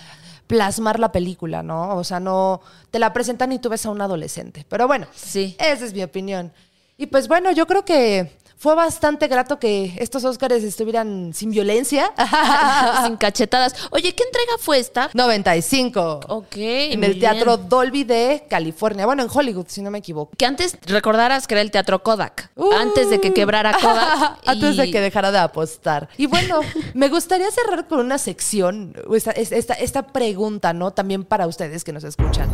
plasmar 0.47 0.99
la 0.99 1.13
película, 1.13 1.63
¿no? 1.63 1.97
O 1.97 2.05
sea, 2.05 2.19
no 2.21 2.61
te 2.91 2.99
la 2.99 3.13
presentan 3.13 3.53
y 3.53 3.59
tú 3.61 3.69
ves 3.69 3.87
a 3.87 3.91
un 3.91 4.01
adolescente. 4.01 4.67
Pero 4.69 4.87
bueno, 4.89 5.07
Sí. 5.15 5.57
esa 5.59 5.85
es 5.85 5.95
mi 5.95 6.03
opinión. 6.03 6.53
Y 6.99 7.07
pues 7.07 7.29
bueno, 7.29 7.51
yo 7.53 7.67
creo 7.67 7.85
que 7.85 8.37
fue 8.61 8.75
bastante 8.75 9.27
grato 9.27 9.59
que 9.59 9.95
estos 9.97 10.23
Óscares 10.27 10.63
estuvieran 10.63 11.33
sin 11.33 11.51
violencia. 11.51 12.13
Sin 13.07 13.17
cachetadas. 13.17 13.75
Oye, 13.91 14.15
¿qué 14.15 14.23
entrega 14.23 14.53
fue 14.59 14.79
esta? 14.79 15.09
95. 15.15 16.21
Ok. 16.29 16.57
En 16.57 17.03
el 17.03 17.19
Teatro. 17.19 17.57
Dolby 17.57 18.05
de 18.05 18.45
California. 18.51 19.07
Bueno, 19.07 19.23
en 19.23 19.31
Hollywood, 19.33 19.65
si 19.69 19.81
no 19.81 19.91
me 19.91 20.01
equivoco. 20.01 20.33
Que 20.37 20.45
antes 20.45 20.77
recordaras 20.83 21.47
que 21.47 21.55
era 21.55 21.63
el 21.63 21.71
Teatro 21.71 22.03
Kodak. 22.03 22.51
Uh. 22.55 22.71
antes 22.73 23.09
de 23.09 23.19
que 23.19 23.33
quebrara 23.33 23.73
Kodak. 23.81 24.41
Antes 24.45 24.77
de 24.77 24.91
que 24.91 25.01
dejara 25.01 25.33
de 25.33 25.39
apostar. 25.39 26.11
Y 26.19 26.27
bueno, 26.27 26.61
me 26.95 27.09
gustaría 27.09 27.51
cerrar 27.51 27.89
con 27.89 28.01
una 28.01 28.19
sección, 28.19 28.95
esta, 29.15 29.31
esta, 29.31 29.73
esta 29.73 30.09
pregunta, 30.09 30.75
¿no? 30.75 30.91
También 30.91 31.25
para 31.25 31.47
ustedes 31.47 31.83
que 31.83 31.95
nos 31.95 32.05
escuchan. 32.05 32.51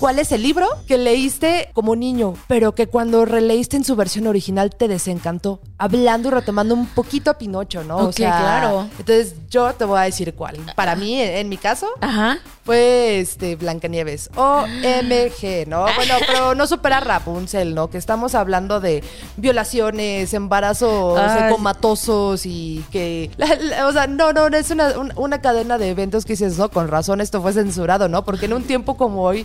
¿Cuál 0.00 0.18
es 0.18 0.32
el 0.32 0.42
libro 0.42 0.66
que 0.88 0.96
leíste 0.96 1.68
como 1.74 1.94
niño, 1.94 2.32
pero 2.48 2.74
que 2.74 2.86
cuando 2.86 3.26
releíste 3.26 3.76
en 3.76 3.84
su 3.84 3.96
versión 3.96 4.26
original 4.26 4.70
te 4.74 4.88
desencantó? 4.88 5.60
Hablando 5.76 6.28
y 6.28 6.30
retomando 6.30 6.74
un 6.74 6.86
poquito 6.86 7.30
a 7.30 7.36
Pinocho, 7.36 7.84
¿no? 7.84 7.98
Ok, 8.08 8.14
claro. 8.16 8.88
Entonces 8.98 9.34
yo 9.50 9.70
te 9.74 9.84
voy 9.84 9.98
a 9.98 10.02
decir 10.04 10.32
cuál. 10.34 10.56
Para 10.74 10.96
mí, 10.96 11.20
en, 11.20 11.36
en 11.36 11.48
mi 11.50 11.58
caso, 11.58 11.86
Ajá. 12.00 12.38
fue 12.64 13.20
este 13.20 13.56
Blancanieves 13.56 14.30
o 14.36 14.64
MG, 14.66 15.68
¿no? 15.68 15.84
Bueno, 15.96 16.14
pero 16.26 16.54
no 16.54 16.66
supera 16.66 17.00
Rapunzel, 17.00 17.74
¿no? 17.74 17.90
Que 17.90 17.98
estamos 17.98 18.34
hablando 18.34 18.80
de 18.80 19.04
violaciones, 19.36 20.32
embarazos 20.32 21.18
Ay. 21.18 21.52
comatosos 21.52 22.46
y 22.46 22.82
que 22.90 23.30
la- 23.36 23.54
la- 23.56 23.86
o 23.86 23.92
sea, 23.92 24.06
no, 24.06 24.32
no, 24.32 24.48
no, 24.48 24.56
es 24.56 24.70
una, 24.70 24.98
un- 24.98 25.12
una 25.16 25.42
cadena 25.42 25.76
de 25.76 25.90
eventos 25.90 26.24
que 26.24 26.32
dices, 26.32 26.56
no, 26.56 26.70
con 26.70 26.88
razón 26.88 27.20
esto 27.20 27.42
fue 27.42 27.52
censurado, 27.52 28.08
¿no? 28.08 28.24
Porque 28.24 28.46
en 28.46 28.54
un 28.54 28.62
tiempo 28.62 28.96
como 28.96 29.24
hoy 29.24 29.44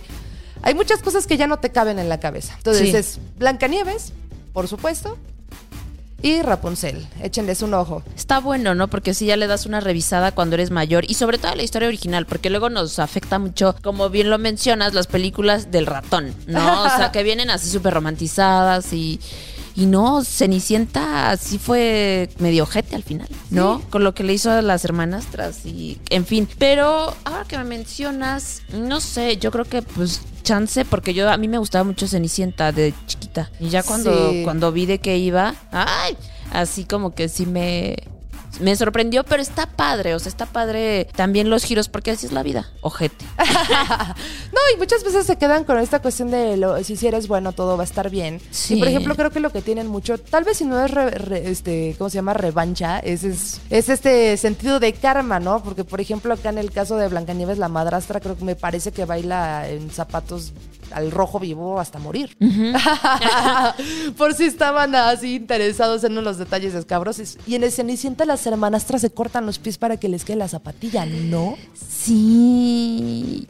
hay 0.62 0.74
muchas 0.74 1.02
cosas 1.02 1.26
que 1.26 1.36
ya 1.36 1.46
no 1.46 1.58
te 1.58 1.70
caben 1.70 1.98
en 1.98 2.08
la 2.08 2.20
cabeza. 2.20 2.54
Entonces 2.56 2.90
Sí. 2.90 2.96
es 2.96 3.18
Blancanieves, 3.38 4.12
por 4.52 4.68
supuesto, 4.68 5.16
y 6.22 6.40
Rapunzel. 6.42 7.06
Échenles 7.22 7.60
un 7.62 7.74
ojo. 7.74 8.02
Está 8.16 8.40
bueno, 8.40 8.74
¿no? 8.74 8.88
Porque 8.88 9.12
si 9.14 9.26
ya 9.26 9.36
le 9.36 9.46
das 9.46 9.66
una 9.66 9.80
revisada 9.80 10.32
cuando 10.32 10.54
eres 10.54 10.70
mayor 10.70 11.04
y 11.08 11.14
sobre 11.14 11.38
todo 11.38 11.52
a 11.52 11.56
la 11.56 11.62
historia 11.62 11.88
original, 11.88 12.26
porque 12.26 12.50
luego 12.50 12.70
nos 12.70 12.98
afecta 12.98 13.38
mucho, 13.38 13.76
como 13.82 14.08
bien 14.10 14.30
lo 14.30 14.38
mencionas, 14.38 14.94
las 14.94 15.06
películas 15.06 15.70
del 15.70 15.86
ratón, 15.86 16.34
¿no? 16.46 16.82
O 16.84 16.88
sea, 16.88 17.12
que 17.12 17.22
vienen 17.22 17.50
así 17.50 17.70
súper 17.70 17.94
romantizadas 17.94 18.92
y... 18.92 19.20
Y 19.76 19.84
no, 19.86 20.24
Cenicienta 20.24 21.36
sí 21.36 21.58
fue 21.58 22.30
medio 22.38 22.62
ojete 22.62 22.96
al 22.96 23.02
final, 23.02 23.28
¿no? 23.50 23.82
Con 23.90 24.04
lo 24.04 24.14
que 24.14 24.24
le 24.24 24.32
hizo 24.32 24.50
a 24.50 24.62
las 24.62 24.84
hermanastras 24.86 25.66
y, 25.66 25.98
en 26.08 26.24
fin. 26.24 26.48
Pero 26.58 27.14
ahora 27.24 27.44
que 27.46 27.58
me 27.58 27.64
mencionas, 27.64 28.62
no 28.72 29.00
sé, 29.00 29.36
yo 29.36 29.50
creo 29.50 29.66
que 29.66 29.82
pues 29.82 30.22
chance, 30.42 30.84
porque 30.86 31.12
yo 31.12 31.30
a 31.30 31.36
mí 31.36 31.46
me 31.46 31.58
gustaba 31.58 31.84
mucho 31.84 32.08
Cenicienta 32.08 32.72
de 32.72 32.94
chiquita. 33.06 33.50
Y 33.60 33.68
ya 33.68 33.82
cuando, 33.82 34.30
Sí. 34.30 34.40
cuando 34.44 34.72
vi 34.72 34.86
de 34.86 34.98
qué 34.98 35.18
iba, 35.18 35.54
ay, 35.72 36.16
así 36.52 36.84
como 36.84 37.14
que 37.14 37.28
sí 37.28 37.44
me, 37.44 37.96
me 38.60 38.74
sorprendió, 38.76 39.24
pero 39.24 39.42
está 39.42 39.66
padre, 39.66 40.14
o 40.14 40.18
sea, 40.18 40.30
está 40.30 40.46
padre 40.46 41.06
también 41.16 41.50
los 41.50 41.64
giros, 41.64 41.88
porque 41.88 42.10
así 42.12 42.26
es 42.26 42.32
la 42.32 42.42
vida, 42.42 42.70
ojete. 42.80 43.24
No, 44.52 44.60
y 44.74 44.78
muchas 44.78 45.04
veces 45.04 45.26
se 45.26 45.36
quedan 45.36 45.64
con 45.64 45.78
esta 45.78 46.00
cuestión 46.00 46.30
de 46.30 46.56
lo- 46.56 46.82
si, 46.82 46.96
si 46.96 47.06
eres 47.06 47.28
bueno, 47.28 47.52
todo 47.52 47.76
va 47.76 47.82
a 47.82 47.86
estar 47.86 48.10
bien. 48.10 48.40
Sí. 48.50 48.74
Y 48.74 48.78
por 48.78 48.88
ejemplo, 48.88 49.14
creo 49.14 49.30
que 49.30 49.40
lo 49.40 49.50
que 49.50 49.62
tienen 49.62 49.86
mucho, 49.86 50.18
tal 50.18 50.44
vez 50.44 50.58
si 50.58 50.64
no 50.64 50.82
es 50.84 50.90
re- 50.90 51.10
re- 51.10 51.50
este, 51.50 51.94
¿cómo 51.98 52.10
se 52.10 52.16
llama? 52.16 52.32
revancha, 52.34 52.98
es, 53.00 53.24
es, 53.24 53.60
es 53.70 53.88
este 53.88 54.36
sentido 54.36 54.80
de 54.80 54.92
karma, 54.92 55.40
¿no? 55.40 55.62
Porque, 55.62 55.84
por 55.84 56.00
ejemplo, 56.00 56.32
acá 56.34 56.48
en 56.50 56.58
el 56.58 56.70
caso 56.70 56.96
de 56.96 57.08
Blancanieves, 57.08 57.58
la 57.58 57.68
madrastra, 57.68 58.20
creo 58.20 58.36
que 58.36 58.44
me 58.44 58.56
parece 58.56 58.92
que 58.92 59.04
baila 59.04 59.68
en 59.68 59.90
zapatos 59.90 60.52
al 60.92 61.10
rojo 61.10 61.38
vivo 61.38 61.78
hasta 61.80 61.98
morir. 61.98 62.36
por 64.16 64.34
si 64.34 64.44
estaban 64.44 64.94
así 64.94 65.36
interesados 65.36 66.04
en 66.04 66.14
los 66.22 66.38
detalles 66.38 66.74
escabrosos. 66.74 67.38
Y 67.46 67.54
en 67.54 67.64
el 67.64 67.72
Cenicienta 67.72 68.24
las 68.24 68.46
hermanastras 68.46 69.00
se 69.00 69.10
cortan 69.10 69.46
los 69.46 69.58
pies 69.58 69.78
para 69.78 69.96
que 69.96 70.08
les 70.08 70.24
quede 70.24 70.36
la 70.36 70.48
zapatilla, 70.48 71.06
¿no? 71.06 71.56
Sí. 71.76 73.46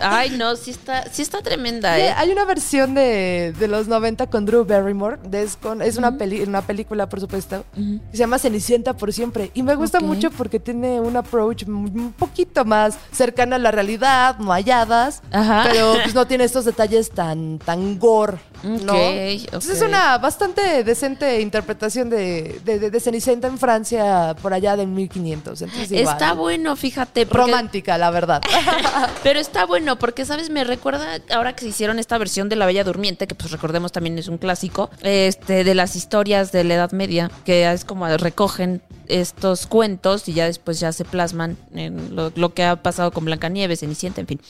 Ay, 0.00 0.30
no, 0.38 0.56
sí 0.56 0.70
está, 0.70 1.04
sí 1.10 1.22
está 1.22 1.42
tremenda, 1.42 1.94
Sí, 1.96 2.02
¿eh? 2.02 2.14
Hay 2.16 2.30
una 2.30 2.44
versión 2.44 2.94
de, 2.94 3.54
de 3.58 3.68
los 3.68 3.88
90 3.88 4.28
con 4.28 4.46
Drew 4.46 4.64
Barrymore. 4.64 5.18
de- 5.24 5.42
es 5.42 5.56
con- 5.56 5.82
es 5.82 5.96
una, 5.96 6.16
peli- 6.16 6.42
una 6.42 6.62
película, 6.62 7.08
por 7.08 7.20
supuesto. 7.20 7.64
que 7.74 7.98
se 8.12 8.18
llama 8.18 8.38
Cenicienta 8.38 8.94
por 8.96 9.12
siempre. 9.12 9.50
Y 9.54 9.62
me 9.62 9.74
gusta 9.74 10.00
mucho 10.00 10.30
porque 10.30 10.60
tiene 10.60 11.00
un 11.00 11.16
approach 11.16 11.64
un 11.66 11.80
un 11.80 12.12
poquito 12.12 12.64
más 12.64 12.96
cercano 13.12 13.56
a 13.56 13.58
la 13.58 13.70
realidad, 13.70 14.38
no 14.38 14.52
halladas. 14.52 15.22
Ajá. 15.32 15.64
Pero 15.70 15.94
pues 16.02 16.14
no 16.14 16.26
tiene 16.26 16.44
estos 16.44 16.59
detalles 16.64 17.10
tan, 17.10 17.58
tan 17.58 17.98
gore. 17.98 18.38
¿no? 18.62 18.94
Es 18.94 19.46
una 19.82 20.18
bastante 20.18 20.84
decente 20.84 21.40
interpretación 21.40 22.10
de, 22.10 22.60
de, 22.64 22.78
de- 22.78 22.90
de 22.90 23.00
Cenicienta 23.00 23.48
en 23.48 23.58
Francia 23.58 24.36
por 24.42 24.52
allá 24.52 24.76
de 24.76 24.86
1500. 24.86 25.62
Entonces, 25.62 25.92
igual, 25.92 26.14
Está 26.14 26.34
bueno, 26.34 26.76
fíjate. 26.76 27.26
porque- 27.26 27.38
Romántica, 27.50 27.96
la 27.98 28.10
verdad. 28.10 28.42
Pero 29.22 29.40
está 29.40 29.64
bueno, 29.66 29.98
porque, 29.98 30.24
¿sabes? 30.24 30.50
Me 30.50 30.64
recuerda 30.64 31.18
ahora 31.34 31.54
que 31.54 31.62
se 31.62 31.68
hicieron 31.68 31.98
esta 31.98 32.18
versión 32.18 32.48
de 32.48 32.56
La 32.56 32.66
Bella 32.66 32.84
Durmiente, 32.84 33.26
que 33.26 33.34
pues 33.34 33.50
recordemos 33.50 33.92
también 33.92 34.18
es 34.18 34.28
un 34.28 34.38
clásico, 34.38 34.90
este, 35.02 35.64
de 35.64 35.74
las 35.74 35.96
historias 35.96 36.52
de 36.52 36.64
la 36.64 36.74
Edad 36.74 36.92
Media, 36.92 37.30
que 37.44 37.70
es 37.70 37.84
como 37.84 38.06
recogen 38.18 38.82
estos 39.08 39.66
cuentos 39.66 40.28
y 40.28 40.34
ya 40.34 40.44
después 40.44 40.78
ya 40.78 40.92
se 40.92 41.04
plasman 41.04 41.56
en 41.74 42.14
lo, 42.14 42.30
lo 42.36 42.54
que 42.54 42.64
ha 42.64 42.76
pasado 42.82 43.10
con 43.10 43.24
Blancanieves, 43.24 43.80
Cenicienta, 43.80 44.20
en 44.20 44.26
fin. 44.28 44.40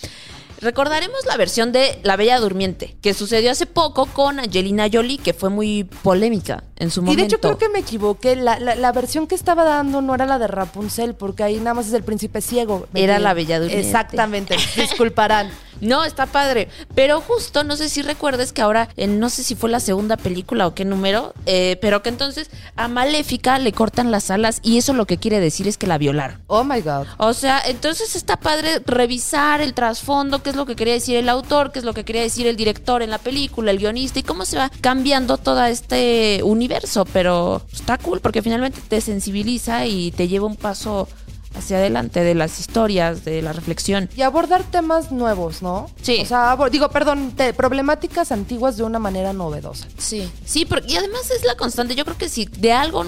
Recordaremos 0.61 1.25
la 1.27 1.37
versión 1.37 1.73
de 1.73 1.99
La 2.03 2.17
Bella 2.17 2.39
Durmiente, 2.39 2.97
que 3.03 3.15
sucedió 3.15 3.51
hace 3.51 3.67
poco 3.67 4.07
con 4.07 4.39
Angelina 4.41 4.89
Jolie, 4.93 5.19
que 5.19 5.33
fue 5.35 5.49
muy 5.51 5.85
polémica 5.85 6.65
en 6.77 6.91
su 6.91 7.01
Y 7.01 7.05
momento. 7.05 7.21
de 7.23 7.27
hecho 7.27 7.41
creo 7.41 7.59
que 7.59 7.69
me 7.69 7.79
equivoqué. 7.81 8.37
La, 8.37 8.59
la- 8.59 8.75
la 8.75 8.93
versión 8.93 9.27
que 9.27 9.35
estaba 9.35 9.65
dando 9.65 10.01
no 10.03 10.15
era 10.15 10.27
la 10.27 10.39
de 10.39 10.47
Rapunzel, 10.49 11.15
porque 11.15 11.43
ahí 11.43 11.57
nada 11.57 11.75
más 11.75 11.87
es 11.87 11.93
el 11.95 12.03
príncipe 12.03 12.41
ciego. 12.41 12.87
Era 12.95 13.19
la 13.19 13.35
Bella 13.35 13.59
Durmiente. 13.59 13.87
Exactamente. 13.87 14.57
Disculparán. 14.77 15.51
No, 15.81 16.05
está 16.05 16.27
padre. 16.27 16.69
Pero 16.95 17.23
justo, 17.23 17.65
no 17.65 17.75
sé 17.75 17.89
si 17.89 18.03
recuerdes 18.03 18.53
que 18.53 18.61
ahora, 18.61 18.91
en, 18.99 19.19
no 19.19 19.31
sé 19.31 19.43
si 19.43 19.55
fue 19.55 19.71
la 19.71 19.81
segunda 19.81 20.19
película 20.19 20.67
o 20.67 20.75
qué 20.75 20.85
número, 20.85 21.33
eh, 21.47 21.79
pero 21.81 22.03
que 22.03 22.11
entonces 22.11 22.51
a 22.77 22.87
Maléfica 22.89 23.59
le 23.59 23.73
cortan 23.73 24.11
las 24.11 24.31
alas 24.31 24.59
y 24.63 24.77
eso 24.77 24.93
lo 24.93 25.07
que 25.07 25.17
quiere 25.17 25.41
decir 25.41 25.67
es 25.69 25.79
que 25.79 25.87
la 25.87 25.97
violaron. 25.97 26.39
Oh 26.49 26.65
my 26.65 26.83
God. 26.83 27.07
O 27.17 27.33
sea, 27.33 27.63
entonces 27.65 28.15
está 28.15 28.37
padre 28.37 28.83
revisar 28.85 29.63
el 29.63 29.73
trasfondo, 29.73 30.43
qué 30.51 30.53
es 30.53 30.57
lo 30.57 30.67
que 30.67 30.75
quería 30.75 30.95
decir 30.95 31.15
el 31.17 31.29
autor, 31.29 31.71
qué 31.71 31.79
es 31.79 31.85
lo 31.85 31.95
que 31.95 32.05
quería 32.05 32.23
decir 32.23 32.49
el 32.49 32.57
director 32.57 33.03
en 33.03 33.11
la 33.11 33.19
película, 33.19 33.71
el 33.71 33.79
guionista 33.79 34.19
y 34.19 34.25
cómo 34.25 34.45
se 34.45 34.57
va 34.59 34.69
cambiando 34.81 35.39
todo 35.39 35.65
este 35.65 36.41
universo. 36.43 37.05
Pero 37.13 37.63
está 37.73 37.99
cool 37.99 38.19
porque 38.21 38.43
finalmente 38.43 38.81
te 38.89 39.01
sensibiliza 39.01 39.87
y 39.87 40.11
te 40.11 40.27
lleva 40.27 40.47
un 40.47 40.57
paso 40.57 41.07
hacia 41.55 41.77
adelante 41.77 42.25
de 42.25 42.35
las 42.35 42.59
historias, 42.59 43.25
de 43.25 43.43
la 43.43 43.53
reflexión. 43.53 44.09
Y 44.17 44.23
abordar 44.23 44.65
temas 44.65 45.13
nuevos, 45.13 45.63
¿no? 45.63 45.89
Sí. 46.03 46.19
O 46.23 46.27
sea, 46.27 46.57
digo, 46.71 46.89
perdón, 46.89 47.33
te- 47.37 47.53
problemáticas 47.55 48.33
antiguas 48.33 48.77
de 48.77 48.83
una 48.83 48.99
manera 48.99 49.33
novedosa. 49.33 49.87
Sí. 49.99 50.29
Sí, 50.45 50.65
porque, 50.65 50.93
y 50.93 50.97
además 50.97 51.31
es 51.31 51.45
la 51.45 51.55
constante. 51.57 51.95
Yo 51.95 52.05
creo 52.05 52.19
que 52.19 52.29
si 52.29 52.47
de 52.47 52.73
algo 52.73 53.05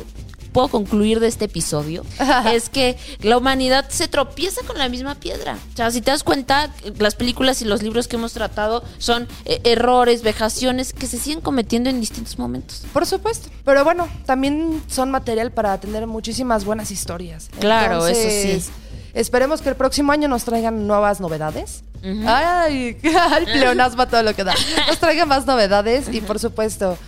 puedo 0.53 0.69
concluir 0.69 1.21
de 1.21 1.29
este 1.29 1.47
episodio 1.47 2.05
es 2.53 2.69
que 2.69 2.97
la 3.21 3.39
humanidad 3.39 3.89
se 3.89 4.09
tropieza 4.09 4.61
con 4.67 4.79
la 4.79 4.89
misma 4.89 5.15
piedra. 5.15 5.59
O 5.73 5.77
sea, 5.77 5.91
si 5.91 6.01
te 6.01 6.11
das 6.11 6.23
cuenta, 6.23 6.71
las 6.99 7.15
películas 7.15 7.63
y 7.63 7.65
los 7.65 7.83
libros 7.83 8.09
que 8.09 8.17
hemos 8.17 8.33
tratado 8.33 8.83
son 8.99 9.29
eh, 9.45 9.61
errores, 9.65 10.23
vejaciones 10.23 10.93
que 10.93 11.07
se 11.07 11.19
siguen 11.19 11.41
cometiendo 11.41 11.91
en 11.91 12.01
distintos 12.01 12.39
momentos. 12.39 12.85
Por 12.93 13.07
supuesto. 13.07 13.49
Pero 13.65 13.85
bueno, 13.85 14.09
también 14.27 14.83
son 14.89 15.11
material 15.11 15.53
para 15.53 15.79
tener 15.81 16.07
muchísimas 16.07 16.65
buenas 16.65 16.91
historias. 16.91 17.49
Claro, 17.59 18.07
eso 18.07 18.29
sí. 18.29 18.71
Esperemos 19.15 19.61
que 19.61 19.69
el 19.69 19.77
próximo 19.77 20.13
año 20.13 20.29
nos 20.29 20.45
traigan 20.45 20.87
nuevas 20.87 21.21
novedades. 21.21 21.85
Ay, 22.27 22.97
el 23.03 23.45
pleonasmo 23.45 24.09
todo 24.09 24.23
lo 24.23 24.35
que 24.35 24.43
da. 24.43 24.55
Nos 24.89 24.99
traigan 24.99 25.29
más 25.29 25.47
novedades 25.47 26.13
y 26.13 26.21
por 26.21 26.41
supuesto 26.41 26.99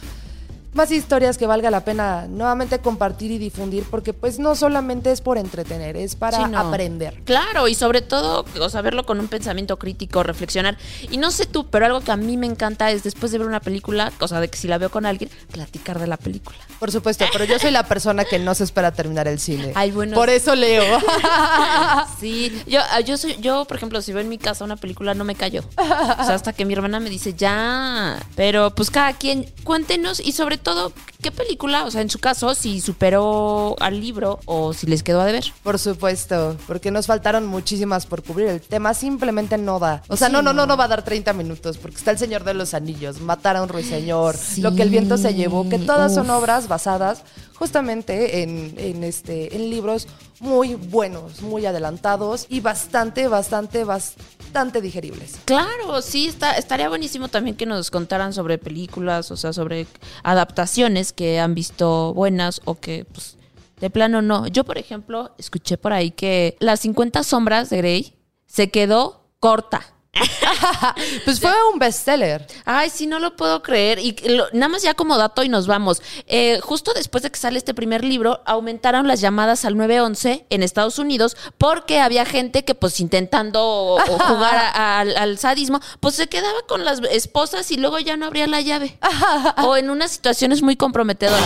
más 0.75 0.91
historias 0.91 1.39
que 1.39 1.47
valga 1.47 1.71
la 1.71 1.85
pena 1.85 2.27
nuevamente 2.29 2.79
compartir 2.81 3.31
y 3.31 3.39
difundir 3.39 3.85
porque 3.91 4.13
pues 4.13 4.39
no 4.39 4.55
solamente 4.55 5.11
es 5.13 5.21
por 5.21 5.39
entretener, 5.39 5.97
es 5.97 6.17
para 6.17 6.39
Sí, 6.39 6.51
no. 6.51 6.59
aprender. 6.59 7.23
Claro, 7.25 7.69
y 7.69 7.75
sobre 7.75 8.03
todo, 8.03 8.45
o 8.61 8.69
sea, 8.69 8.83
verlo 8.83 9.07
con 9.07 9.21
un 9.21 9.29
pensamiento 9.29 9.79
crítico, 9.79 10.23
reflexionar. 10.23 10.77
Y 11.11 11.17
no 11.19 11.31
sé 11.31 11.47
tú, 11.47 11.67
pero 11.67 11.87
algo 11.87 12.01
que 12.01 12.13
a 12.13 12.17
mí 12.17 12.37
me 12.37 12.47
encanta 12.47 12.91
es 12.91 13.03
después 13.05 13.33
de 13.33 13.39
ver 13.39 13.47
una 13.47 13.61
película, 13.61 14.13
o 14.21 14.29
sea, 14.29 14.41
de 14.41 14.49
que 14.49 14.59
si 14.59 14.69
la 14.69 14.79
veo 14.79 14.91
con 14.91 15.07
alguien, 15.07 15.31
platicar 15.53 15.99
de 15.99 16.07
la 16.07 16.17
película. 16.17 16.59
Por 16.79 16.91
supuesto, 16.93 17.25
pero 17.33 17.45
yo 17.45 17.59
soy 17.59 17.71
la 17.71 17.85
persona 17.85 18.25
que 18.25 18.39
no 18.39 18.55
se 18.55 18.65
espera 18.65 18.93
terminar 18.93 19.29
el 19.29 19.39
cine. 19.39 19.73
Ay, 19.75 19.91
bueno. 19.93 20.15
Por 20.15 20.31
eso 20.31 20.55
leo. 20.55 20.85
Sí, 22.21 22.63
yo, 22.67 22.81
ah, 22.93 23.01
yo 23.01 23.17
soy, 23.17 23.37
yo, 23.41 23.65
por 23.67 23.77
ejemplo, 23.77 24.01
si 24.01 24.13
veo 24.13 24.21
en 24.23 24.29
mi 24.29 24.39
casa 24.39 24.65
una 24.65 24.77
película, 24.77 25.15
no 25.15 25.25
me 25.25 25.35
callo. 25.35 25.63
O 25.77 26.25
sea, 26.25 26.35
hasta 26.35 26.53
que 26.53 26.65
mi 26.65 26.73
hermana 26.75 27.01
me 27.01 27.11
dice, 27.11 27.35
ya. 27.35 28.19
Pero 28.35 28.75
pues 28.75 28.91
cada 28.91 29.13
quien, 29.13 29.47
cuéntenos 29.63 30.21
y 30.21 30.33
sobre 30.33 30.57
todo, 30.59 30.64
¿qué 31.21 31.31
película? 31.31 31.85
O 31.85 31.91
sea, 31.91 32.01
en 32.01 32.11
su 32.11 32.19
caso, 32.19 32.55
si 32.55 32.81
superó 32.81 33.77
al 33.81 34.01
libro 34.01 34.41
o 34.47 34.73
si 34.73 34.87
les 34.87 35.03
quedó 35.03 35.21
a 35.21 35.25
deber. 35.27 35.45
Por 35.63 35.79
supuesto, 35.79 36.57
porque 36.67 36.91
nos 36.91 37.07
faltaron 37.07 37.47
muchísimas 37.47 38.07
por 38.07 38.23
cubrir. 38.23 38.49
El 38.49 38.61
tema 38.61 38.95
simplemente 38.95 39.59
no 39.59 39.79
da. 39.79 40.03
O 40.09 40.17
sea, 40.17 40.29
Sí, 40.29 40.33
no, 40.33 40.43
no, 40.43 40.53
no, 40.53 40.67
no. 40.67 40.77
va 40.77 40.85
a 40.85 40.89
dar 40.89 41.03
30 41.03 41.33
minutos, 41.33 41.79
porque 41.79 41.97
está 41.97 42.11
El 42.11 42.19
Señor 42.19 42.45
de 42.45 42.55
los 42.55 42.75
Anillos, 42.75 43.21
Matar 43.21 43.57
a 43.57 43.63
un 43.63 43.69
ruiseñor, 43.69 44.37
Sí. 44.37 44.61
Lo 44.61 44.75
que 44.75 44.83
el 44.83 44.91
viento 44.91 45.17
se 45.17 45.35
llevó, 45.35 45.69
que 45.69 45.79
todas 45.79 46.15
son 46.15 46.31
obras 46.31 46.69
basadas 46.69 47.23
justamente 47.55 48.43
en, 48.43 48.75
en, 48.77 49.05
este, 49.05 49.55
en 49.55 49.71
libros 49.71 50.09
muy 50.41 50.75
buenos, 50.75 51.43
muy 51.43 51.67
adelantados 51.67 52.47
y 52.49 52.61
bastante, 52.61 53.29
bastante, 53.29 53.85
bastante 53.85 54.81
digeribles. 54.81 55.37
Claro, 55.45 56.03
sí, 56.03 56.27
está, 56.27 56.53
estaría 56.53 56.89
buenísimo 56.89 57.29
también 57.29 57.57
que 57.57 57.67
nos 57.67 57.91
contaran 57.91 58.33
sobre 58.33 58.59
películas, 58.59 59.31
o 59.31 59.37
sea, 59.37 59.53
sobre 59.53 59.87
adaptaciones 60.23 61.13
que 61.13 61.41
han 61.41 61.55
visto 61.55 62.13
buenas 62.15 62.61
o 62.65 62.75
que, 62.75 63.07
pues, 63.13 63.37
de 63.81 63.91
plano 63.91 64.23
no. 64.23 64.47
Yo, 64.47 64.65
por 64.65 64.79
ejemplo, 64.79 65.33
escuché 65.39 65.77
por 65.77 65.93
ahí 65.93 66.11
que 66.11 66.57
las 66.61 66.81
50 66.81 67.23
sombras 67.23 67.71
de 67.71 67.77
Grey 67.79 68.17
se 68.47 68.71
quedó 68.71 69.29
corta. 69.41 69.94
Pues 71.25 71.41
fue 71.41 71.53
un 71.73 71.79
bestseller. 71.79 72.47
Ay, 72.65 72.91
sí, 72.91 73.07
no 73.07 73.19
lo 73.19 73.37
puedo 73.37 73.63
creer. 73.63 73.99
Y 73.99 74.13
lo- 74.29 74.47
nada 74.53 74.69
más 74.69 74.83
ya 74.83 74.95
como 74.95 75.17
dato 75.17 75.43
y 75.43 75.49
nos 75.49 75.67
vamos. 75.67 76.03
Eh, 76.27 76.61
justo 76.63 76.93
después 76.95 77.23
de 77.23 77.31
que 77.31 77.39
sale 77.39 77.59
este 77.59 77.75
primer 77.75 78.05
libro, 78.05 78.41
aumentaron 78.47 79.07
las 79.09 79.21
llamadas 79.21 79.65
al 79.65 79.77
911 79.77 80.47
en 80.51 80.63
Estados 80.63 80.99
Unidos 80.99 81.37
porque 81.59 82.01
había 82.01 82.25
gente 82.25 82.65
que 82.65 82.75
pues 82.75 83.01
intentando 83.01 83.63
o- 83.65 83.95
o 83.99 84.19
jugar 84.19 84.57
a- 84.57 85.01
al, 85.01 85.17
al 85.17 85.39
sadismo, 85.39 85.81
pues 86.01 86.15
se 86.15 86.29
quedaba 86.29 86.59
con 86.69 86.85
las 86.85 87.01
esposas 87.11 87.71
y 87.71 87.77
luego 87.77 87.99
ya 87.99 88.17
no 88.17 88.27
abría 88.27 88.47
la 88.47 88.61
llave. 88.61 88.99
o 89.65 89.77
en 89.77 89.91
unas 89.91 90.11
situaciones 90.13 90.63
muy 90.63 90.77
comprometedoras. 90.77 91.43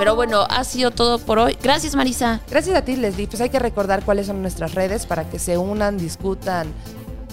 Pero 0.00 0.16
bueno, 0.16 0.46
ha 0.48 0.64
sido 0.64 0.90
todo 0.92 1.18
por 1.18 1.38
hoy. 1.38 1.58
Gracias, 1.62 1.94
Marisa. 1.94 2.40
Gracias 2.48 2.74
a 2.74 2.80
ti, 2.82 2.96
Leslie. 2.96 3.26
Pues 3.26 3.42
hay 3.42 3.50
que 3.50 3.58
recordar 3.58 4.02
cuáles 4.02 4.28
son 4.28 4.40
nuestras 4.40 4.74
redes 4.74 5.04
para 5.04 5.28
que 5.28 5.38
se 5.38 5.58
unan, 5.58 5.98
discutan, 5.98 6.72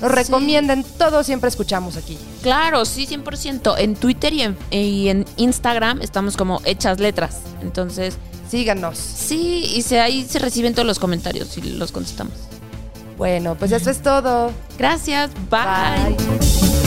nos 0.01 0.11
recomienden. 0.11 0.83
Todo 0.83 1.23
siempre 1.23 1.47
escuchamos 1.47 1.95
aquí. 1.95 2.17
Claro, 2.43 2.83
sí, 2.83 3.07
100%. 3.07 3.75
En 3.77 3.95
Twitter 3.95 4.33
y 4.33 4.41
en, 4.41 4.57
y 4.69 5.07
en 5.07 5.25
Instagram 5.37 6.01
estamos 6.01 6.35
como 6.35 6.59
hechas 6.65 6.99
letras. 6.99 7.39
Entonces, 7.61 8.17
Síganos. 8.51 8.97
sí, 8.97 9.63
y 9.73 9.81
se, 9.83 10.01
ahí 10.01 10.25
se 10.25 10.37
reciben 10.39 10.73
todos 10.73 10.85
los 10.85 10.99
comentarios 10.99 11.57
y 11.57 11.61
los 11.61 11.93
contestamos. 11.93 12.33
Bueno, 13.17 13.55
pues 13.55 13.71
eso 13.71 13.89
es 13.89 14.01
todo. 14.01 14.51
Gracias, 14.77 15.31
bye. 15.49 16.15
Bye. 16.17 16.86